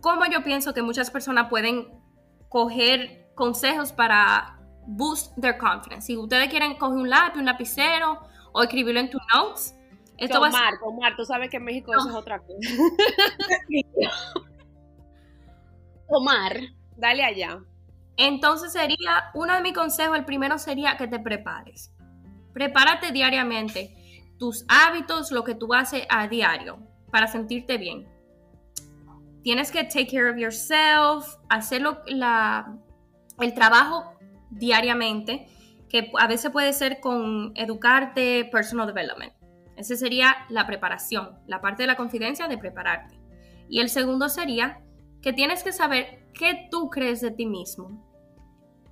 cómo 0.00 0.24
yo 0.30 0.42
pienso 0.42 0.72
que 0.72 0.80
muchas 0.80 1.10
personas 1.10 1.50
pueden 1.50 1.88
coger 2.48 3.30
consejos 3.34 3.92
para 3.92 4.58
boost 4.86 5.38
their 5.38 5.58
confidence. 5.58 6.06
Si 6.06 6.16
ustedes 6.16 6.48
quieren 6.48 6.76
coger 6.78 6.96
un 6.96 7.10
lápiz, 7.10 7.38
un 7.38 7.44
lapicero 7.44 8.18
o 8.52 8.62
escribirlo 8.62 9.00
en 9.00 9.10
tus 9.10 9.20
notes. 9.34 9.74
Esto 10.16 10.36
tomar, 10.36 10.52
va 10.52 10.68
a 10.68 10.78
tomar, 10.80 11.16
tú 11.16 11.24
sabes 11.24 11.50
que 11.50 11.58
en 11.58 11.64
México 11.64 11.92
eso 11.94 12.08
es 12.08 12.14
otra 12.14 12.40
cosa. 12.40 12.58
tomar. 16.08 16.58
Dale 16.96 17.24
allá. 17.24 17.60
Entonces 18.16 18.72
sería, 18.72 19.30
uno 19.34 19.54
de 19.54 19.62
mis 19.62 19.72
consejos, 19.72 20.16
el 20.18 20.24
primero 20.24 20.58
sería 20.58 20.96
que 20.96 21.06
te 21.06 21.20
prepares. 21.20 21.92
Prepárate 22.52 23.12
diariamente 23.12 23.94
tus 24.38 24.64
hábitos, 24.68 25.30
lo 25.30 25.44
que 25.44 25.54
tú 25.54 25.74
haces 25.74 26.04
a 26.08 26.28
diario 26.28 26.78
para 27.10 27.26
sentirte 27.26 27.78
bien. 27.78 28.08
Tienes 29.42 29.70
que 29.70 29.84
take 29.84 30.08
care 30.08 30.30
of 30.30 30.36
yourself, 30.36 31.36
hacerlo 31.48 32.00
la, 32.06 32.76
el 33.40 33.54
trabajo 33.54 34.12
diariamente, 34.50 35.46
que 35.88 36.10
a 36.18 36.26
veces 36.26 36.50
puede 36.50 36.72
ser 36.72 37.00
con 37.00 37.52
educarte, 37.54 38.44
personal 38.50 38.86
development. 38.86 39.32
Esa 39.76 39.96
sería 39.96 40.36
la 40.48 40.66
preparación, 40.66 41.38
la 41.46 41.60
parte 41.60 41.84
de 41.84 41.86
la 41.86 41.96
confidencia 41.96 42.48
de 42.48 42.58
prepararte. 42.58 43.18
Y 43.68 43.80
el 43.80 43.88
segundo 43.88 44.28
sería 44.28 44.80
que 45.22 45.32
tienes 45.32 45.62
que 45.62 45.72
saber 45.72 46.26
qué 46.32 46.68
tú 46.70 46.90
crees 46.90 47.20
de 47.20 47.30
ti 47.30 47.46
mismo. 47.46 48.04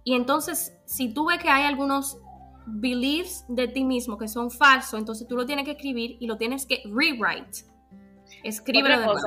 Y 0.04 0.14
entonces, 0.14 0.76
si 0.84 1.12
tú 1.12 1.26
ves 1.26 1.38
que 1.38 1.48
hay 1.48 1.64
algunos 1.64 2.18
beliefs 2.66 3.44
de 3.48 3.68
ti 3.68 3.84
mismo 3.84 4.18
que 4.18 4.28
son 4.28 4.50
falsos, 4.50 4.98
entonces 4.98 5.26
tú 5.26 5.36
lo 5.36 5.46
tienes 5.46 5.64
que 5.64 5.72
escribir 5.72 6.16
y 6.20 6.26
lo 6.26 6.36
tienes 6.36 6.66
que 6.66 6.82
rewrite. 6.84 7.64
Escríbelo 8.42 9.00
de 9.00 9.20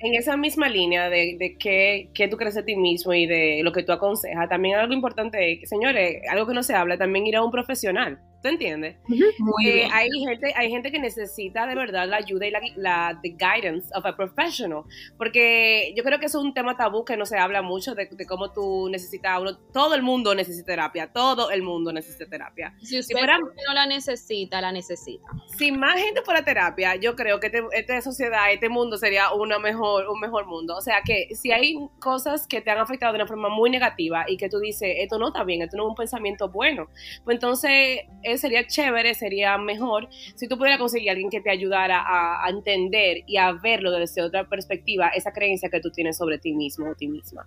En 0.00 0.14
esa 0.14 0.36
misma 0.36 0.68
línea 0.68 1.08
de, 1.08 1.36
de 1.38 1.56
qué, 1.58 2.28
tú 2.28 2.36
crees 2.36 2.54
de 2.54 2.62
ti 2.62 2.76
mismo 2.76 3.12
y 3.12 3.26
de 3.26 3.60
lo 3.62 3.72
que 3.72 3.82
tú 3.82 3.92
aconsejas, 3.92 4.48
también 4.48 4.76
algo 4.76 4.92
importante, 4.92 5.60
señores, 5.64 6.22
algo 6.30 6.46
que 6.46 6.54
no 6.54 6.62
se 6.62 6.74
habla, 6.74 6.98
también 6.98 7.26
ir 7.26 7.36
a 7.36 7.44
un 7.44 7.50
profesional. 7.50 8.20
¿Tú 8.42 8.48
entiendes? 8.48 8.96
Muy 9.06 9.66
Eh, 9.68 9.72
bien. 9.74 9.90
hay, 9.92 10.08
gente, 10.10 10.52
hay 10.56 10.70
gente 10.70 10.90
que 10.90 10.98
necesita 10.98 11.66
de 11.66 11.74
verdad 11.74 12.08
la 12.08 12.16
ayuda 12.16 12.46
y 12.46 12.50
la, 12.50 12.60
la 12.76 13.18
the 13.22 13.30
guidance 13.30 13.90
of 13.94 14.06
a 14.06 14.16
professional. 14.16 14.84
Porque 15.18 15.92
yo 15.94 16.02
creo 16.02 16.18
que 16.18 16.26
eso 16.26 16.38
es 16.38 16.44
un 16.44 16.54
tema 16.54 16.76
tabú 16.76 17.04
que 17.04 17.16
no 17.18 17.26
se 17.26 17.36
habla 17.38 17.60
mucho 17.60 17.94
de, 17.94 18.06
de 18.10 18.26
cómo 18.26 18.50
tú 18.52 18.88
necesitas 18.90 19.38
uno. 19.40 19.58
Todo 19.72 19.94
el 19.94 20.02
mundo 20.02 20.34
necesita 20.34 20.66
terapia. 20.72 21.12
Todo 21.12 21.50
el 21.50 21.62
mundo 21.62 21.92
necesita 21.92 22.26
terapia. 22.30 22.74
Si 22.82 22.98
usted 22.98 23.14
fuera- 23.14 23.38
no 23.38 23.74
la 23.74 23.86
necesita, 23.86 24.60
la 24.62 24.72
necesita. 24.72 25.26
Si 25.58 25.70
más 25.72 25.96
gente 25.96 26.22
fuera 26.22 26.42
terapia, 26.42 26.96
yo 26.96 27.14
creo 27.16 27.40
que 27.40 27.48
este- 27.48 27.62
esta 27.72 28.00
sociedad, 28.00 28.50
este 28.52 28.68
mundo 28.70 28.96
sería 28.96 29.32
una 29.34 29.58
mejor, 29.58 30.08
un 30.08 30.18
mejor 30.18 30.46
mundo. 30.46 30.76
O 30.76 30.80
sea 30.80 31.02
que 31.04 31.28
si 31.34 31.52
hay 31.52 31.74
cosas 31.98 32.46
que 32.46 32.62
te 32.62 32.70
han 32.70 32.78
afectado 32.78 33.12
de 33.12 33.16
una 33.18 33.26
forma 33.26 33.50
muy 33.50 33.68
negativa 33.68 34.24
y 34.26 34.36
que 34.38 34.48
tú 34.48 34.58
dices, 34.60 34.88
esto 34.98 35.18
no 35.18 35.28
está 35.28 35.44
bien, 35.44 35.60
esto 35.60 35.76
no 35.76 35.82
es 35.84 35.88
un 35.90 35.94
pensamiento 35.94 36.48
bueno, 36.48 36.88
pues 37.24 37.34
entonces 37.34 38.00
eh, 38.22 38.29
sería 38.38 38.66
chévere, 38.66 39.14
sería 39.14 39.58
mejor 39.58 40.08
si 40.34 40.48
tú 40.48 40.56
pudieras 40.56 40.78
conseguir 40.78 41.08
a 41.08 41.12
alguien 41.12 41.30
que 41.30 41.40
te 41.40 41.50
ayudara 41.50 42.00
a, 42.00 42.44
a 42.44 42.50
entender 42.50 43.18
y 43.26 43.36
a 43.36 43.52
verlo 43.52 43.90
desde 43.92 44.22
otra 44.22 44.48
perspectiva, 44.48 45.08
esa 45.08 45.32
creencia 45.32 45.68
que 45.70 45.80
tú 45.80 45.90
tienes 45.90 46.16
sobre 46.16 46.38
ti 46.38 46.52
mismo 46.52 46.90
o 46.90 46.94
ti 46.94 47.08
misma. 47.08 47.46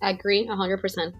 Agree 0.00 0.46
100%. 0.46 1.14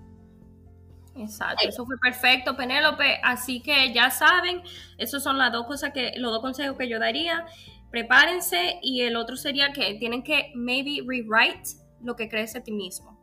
Exacto, 1.16 1.68
eso 1.68 1.86
fue 1.86 1.96
perfecto, 1.98 2.56
Penélope. 2.56 3.20
Así 3.22 3.60
que 3.60 3.92
ya 3.92 4.10
saben, 4.10 4.62
esos 4.98 5.22
son 5.22 5.38
las 5.38 5.52
dos 5.52 5.66
cosas 5.66 5.92
que, 5.92 6.12
los 6.16 6.32
dos 6.32 6.40
consejos 6.40 6.76
que 6.76 6.88
yo 6.88 6.98
daría. 6.98 7.46
Prepárense 7.90 8.80
y 8.82 9.02
el 9.02 9.14
otro 9.16 9.36
sería 9.36 9.72
que 9.72 9.94
tienen 9.94 10.24
que 10.24 10.50
maybe 10.56 11.04
rewrite 11.06 11.76
lo 12.02 12.16
que 12.16 12.28
crees 12.28 12.52
de 12.52 12.60
ti 12.60 12.72
mismo 12.72 13.16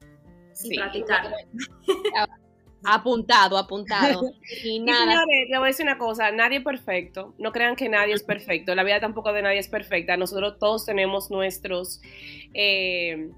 y 0.00 0.54
Sí. 0.56 0.76
practicar. 0.76 1.34
Apuntado, 2.84 3.58
apuntado. 3.58 4.22
Y 4.62 4.80
Y 4.80 4.80
nada. 4.80 4.98
señores, 5.04 5.48
le 5.50 5.58
voy 5.58 5.66
a 5.66 5.68
decir 5.68 5.84
una 5.84 5.98
cosa, 5.98 6.30
nadie 6.30 6.58
es 6.58 6.64
perfecto, 6.64 7.34
no 7.38 7.52
crean 7.52 7.76
que 7.76 7.88
nadie 7.88 8.14
es 8.14 8.22
perfecto, 8.22 8.74
la 8.74 8.82
vida 8.84 9.00
tampoco 9.00 9.32
de 9.32 9.42
nadie 9.42 9.58
es 9.58 9.68
perfecta, 9.68 10.16
nosotros 10.16 10.58
todos 10.58 10.84
tenemos 10.86 11.30
nuestros 11.30 12.00
eh, 12.52 13.30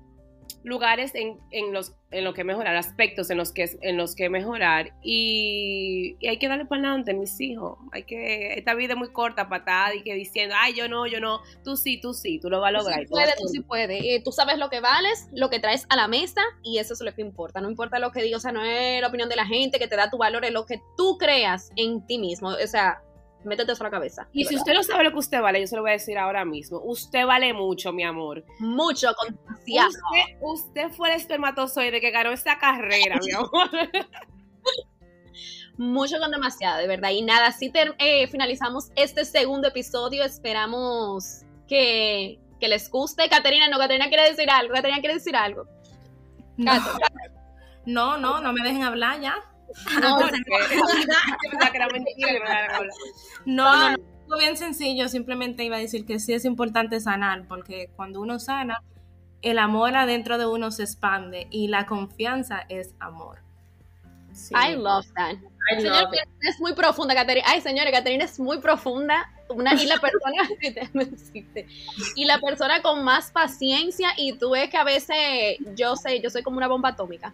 lugares 0.67 1.15
en, 1.15 1.39
en 1.53 1.73
los 1.73 1.95
en 2.11 2.25
lo 2.25 2.35
que 2.35 2.43
mejorar, 2.43 2.77
aspectos 2.77 3.31
en 3.31 3.39
los 3.39 3.53
que 3.53 3.69
en 3.83 3.97
los 3.97 4.17
que 4.17 4.29
mejorar 4.29 4.93
y, 5.01 6.17
y 6.19 6.27
hay 6.27 6.39
que 6.39 6.49
darle 6.49 6.67
para 6.67 6.83
adelante, 6.83 7.15
mis 7.15 7.41
hijos, 7.41 7.79
hay 7.93 8.03
que, 8.03 8.55
esta 8.55 8.75
vida 8.75 8.95
es 8.95 8.99
muy 8.99 9.13
corta 9.13 9.49
estar 9.51 9.95
y 9.95 10.03
que 10.03 10.15
diciendo, 10.15 10.57
ay, 10.59 10.75
yo 10.75 10.89
no, 10.89 11.07
yo 11.07 11.21
no, 11.21 11.41
tú 11.63 11.77
sí, 11.77 12.01
tú 12.01 12.15
sí, 12.15 12.41
tú 12.41 12.51
lo 12.51 12.61
vas 12.61 12.71
a 12.71 12.73
lograr. 12.73 13.01
sí 13.01 13.07
tú 13.07 13.17
a 13.17 13.21
puedes, 13.21 13.37
tú 13.37 13.49
sí 13.49 13.61
puedes. 13.61 14.03
Eh, 14.05 14.23
tú 14.25 14.33
sabes 14.33 14.59
lo 14.59 14.69
que 14.69 14.81
vales, 14.81 15.29
lo 15.33 15.51
que 15.51 15.61
traes 15.61 15.87
a 15.89 15.95
la 15.97 16.09
mesa 16.09 16.43
y 16.65 16.79
eso 16.79 16.95
es 16.95 17.01
lo 17.01 17.15
que 17.15 17.23
importa. 17.23 17.61
No 17.61 17.71
importa 17.71 18.01
lo 18.01 18.11
que 18.11 18.23
diga, 18.23 18.37
o 18.37 18.41
sea, 18.41 18.51
no 18.51 18.65
es 18.65 19.01
la 19.01 19.07
opinión 19.07 19.29
de 19.29 19.37
la 19.37 19.47
gente 19.47 19.79
que 19.79 19.87
te 19.87 19.95
da 19.95 20.11
tu 20.11 20.19
valor, 20.19 20.45
es 20.45 20.53
lo 20.53 20.67
que 20.67 20.81
tú 20.97 21.17
creas 21.17 21.71
en 21.77 22.05
ti 22.07 22.19
mismo. 22.19 22.49
O 22.49 22.67
sea, 22.67 23.03
métete 23.47 23.73
eso 23.73 23.83
a 23.83 23.87
la 23.87 23.91
cabeza. 23.91 24.29
Y 24.33 24.45
si 24.45 24.55
verdad. 24.55 24.61
usted 24.61 24.75
no 24.75 24.83
sabe 24.83 25.05
lo 25.05 25.13
que 25.13 25.19
usted 25.19 25.41
vale, 25.41 25.61
yo 25.61 25.67
se 25.67 25.77
lo 25.77 25.83
voy 25.83 25.91
a 25.91 25.95
decir 25.95 26.19
ahora 26.19 26.45
mismo. 26.45 26.81
Usted 26.85 27.25
vale 27.27 27.53
mucho, 27.55 27.93
mi 27.93 28.03
amor. 28.05 28.45
Mucho, 28.59 29.09
con 29.15 29.35
demasiado. 29.37 29.89
Usted, 29.89 30.37
usted 30.41 30.89
fue 30.91 31.11
el 31.11 31.17
espermatozoide 31.17 32.01
que 32.01 32.11
ganó 32.11 32.31
esta 32.33 32.59
carrera, 32.59 33.19
mi 33.25 33.33
amor. 33.37 33.71
Mucho 35.79 36.19
con 36.19 36.31
demasiado, 36.31 36.79
de 36.79 36.87
verdad. 36.87 37.11
Y 37.11 37.23
nada, 37.23 37.49
así 37.49 37.71
ter- 37.71 37.95
eh, 37.99 38.27
finalizamos 38.29 38.91
este 38.97 39.25
segundo 39.27 39.69
episodio. 39.69 40.25
Esperamos 40.25 41.43
que, 41.69 42.39
que 42.59 42.69
les 42.69 42.91
guste. 42.91 43.29
Caterina, 43.29 43.69
no, 43.69 43.77
Caterina 43.79 44.09
quiere 44.09 44.31
decir 44.31 44.49
algo. 44.49 44.73
Caterina 44.73 45.01
quiere 45.01 45.15
decir 45.17 45.37
algo. 45.37 45.67
No, 46.57 46.73
Cato, 46.73 46.99
no, 47.87 48.17
no, 48.17 48.41
no 48.41 48.53
me 48.55 48.63
dejen 48.63 48.83
hablar 48.85 49.21
ya. 49.21 49.35
No, 50.01 50.17
hablar. 50.17 50.33
No, 53.47 53.91
no, 53.93 54.39
bien 54.39 54.57
sencillo, 54.57 55.09
simplemente 55.09 55.65
iba 55.65 55.77
a 55.77 55.81
decir 55.81 56.05
que 56.05 56.19
sí 56.19 56.33
es 56.33 56.45
importante 56.45 57.01
sanar, 57.01 57.47
porque 57.47 57.91
cuando 57.95 58.21
uno 58.21 58.39
sana, 58.39 58.83
el 59.43 59.59
amor 59.59 59.97
adentro 59.97 60.39
de 60.39 60.47
uno 60.47 60.71
se 60.71 60.83
expande 60.83 61.47
y 61.51 61.69
la 61.69 61.87
confianza 61.87 62.65
es 62.69 62.95
amor. 62.99 63.41
I 64.53 64.75
love 64.75 65.07
that. 65.15 65.37
I 65.73 65.79
it. 65.79 66.29
es 66.41 66.61
muy 66.61 66.75
profunda, 66.75 67.15
Caterina. 67.15 67.47
Ay, 67.49 67.61
señores, 67.61 67.93
Caterina 67.93 68.25
es 68.25 68.39
muy 68.39 68.61
profunda. 68.61 69.31
Una, 69.49 69.75
y 69.75 69.87
la 69.87 69.99
persona 69.99 70.49
y 72.17 72.25
la 72.25 72.41
persona 72.41 72.83
con 72.83 73.05
más 73.05 73.31
paciencia 73.31 74.09
y 74.17 74.33
tú 74.39 74.51
ves 74.51 74.69
que 74.71 74.77
a 74.77 74.85
veces 74.85 75.57
yo 75.77 75.95
sé, 75.97 76.21
yo 76.21 76.31
soy 76.31 76.43
como 76.43 76.57
una 76.57 76.69
bomba 76.69 76.91
atómica. 76.91 77.33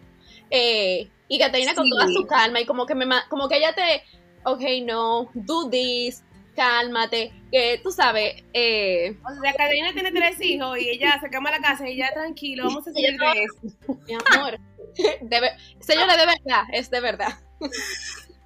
Eh, 0.49 1.09
y 1.27 1.39
Caterina 1.39 1.73
con 1.73 1.85
Sí. 1.85 1.89
toda 1.89 2.07
su 2.07 2.25
calma 2.27 2.61
y 2.61 2.65
como 2.65 2.85
que 2.85 2.93
me 2.95 3.05
ma- 3.05 3.25
como 3.29 3.47
que 3.49 3.57
ella 3.57 3.73
te, 3.73 4.03
ok, 4.45 4.61
no, 4.83 5.29
do 5.33 5.69
this, 5.69 6.23
cálmate, 6.55 7.33
que 7.51 7.79
tú 7.81 7.91
sabes, 7.91 8.43
eh, 8.53 9.17
O 9.25 9.41
sea, 9.41 9.53
Caterina 9.53 9.91
tiene 9.93 10.11
tres 10.11 10.39
hijos 10.41 10.77
y 10.79 10.89
ella 10.89 11.17
se 11.19 11.29
cama 11.31 11.49
a 11.49 11.53
la 11.53 11.59
casa 11.61 11.89
y 11.89 11.97
ya 11.97 12.13
tranquilo, 12.13 12.65
vamos 12.65 12.87
a 12.87 12.91
seguir 12.93 13.17
de 13.17 13.43
esto. 13.43 13.97
mi 14.07 14.13
amor, 14.13 14.59
de 15.21 15.51
señora, 15.79 16.15
de 16.15 16.25
verdad, 16.27 16.63
es 16.71 16.91
de 16.91 16.99
verdad. 16.99 17.33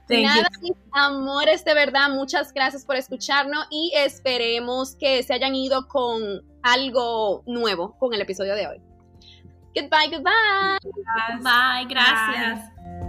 Thank 0.08 0.22
you. 0.22 0.28
Nada, 0.28 0.50
mis 0.62 0.74
amores, 0.94 1.66
de 1.66 1.74
verdad, 1.74 2.10
muchas 2.10 2.54
gracias 2.54 2.86
por 2.86 2.96
escucharnos 2.96 3.68
y 3.70 3.92
esperemos 3.96 4.96
que 4.96 5.22
se 5.24 5.34
hayan 5.34 5.54
ido 5.54 5.88
con 5.88 6.42
algo 6.64 7.44
nuevo 7.46 7.98
con 8.00 8.14
el 8.14 8.22
episodio 8.22 8.56
de 8.56 8.68
hoy. 8.68 8.82
Goodbye, 9.76 10.10
goodbye. 10.10 10.80
Bye, 11.42 11.86
gracias. 11.88 12.72
Bye. 12.74 13.07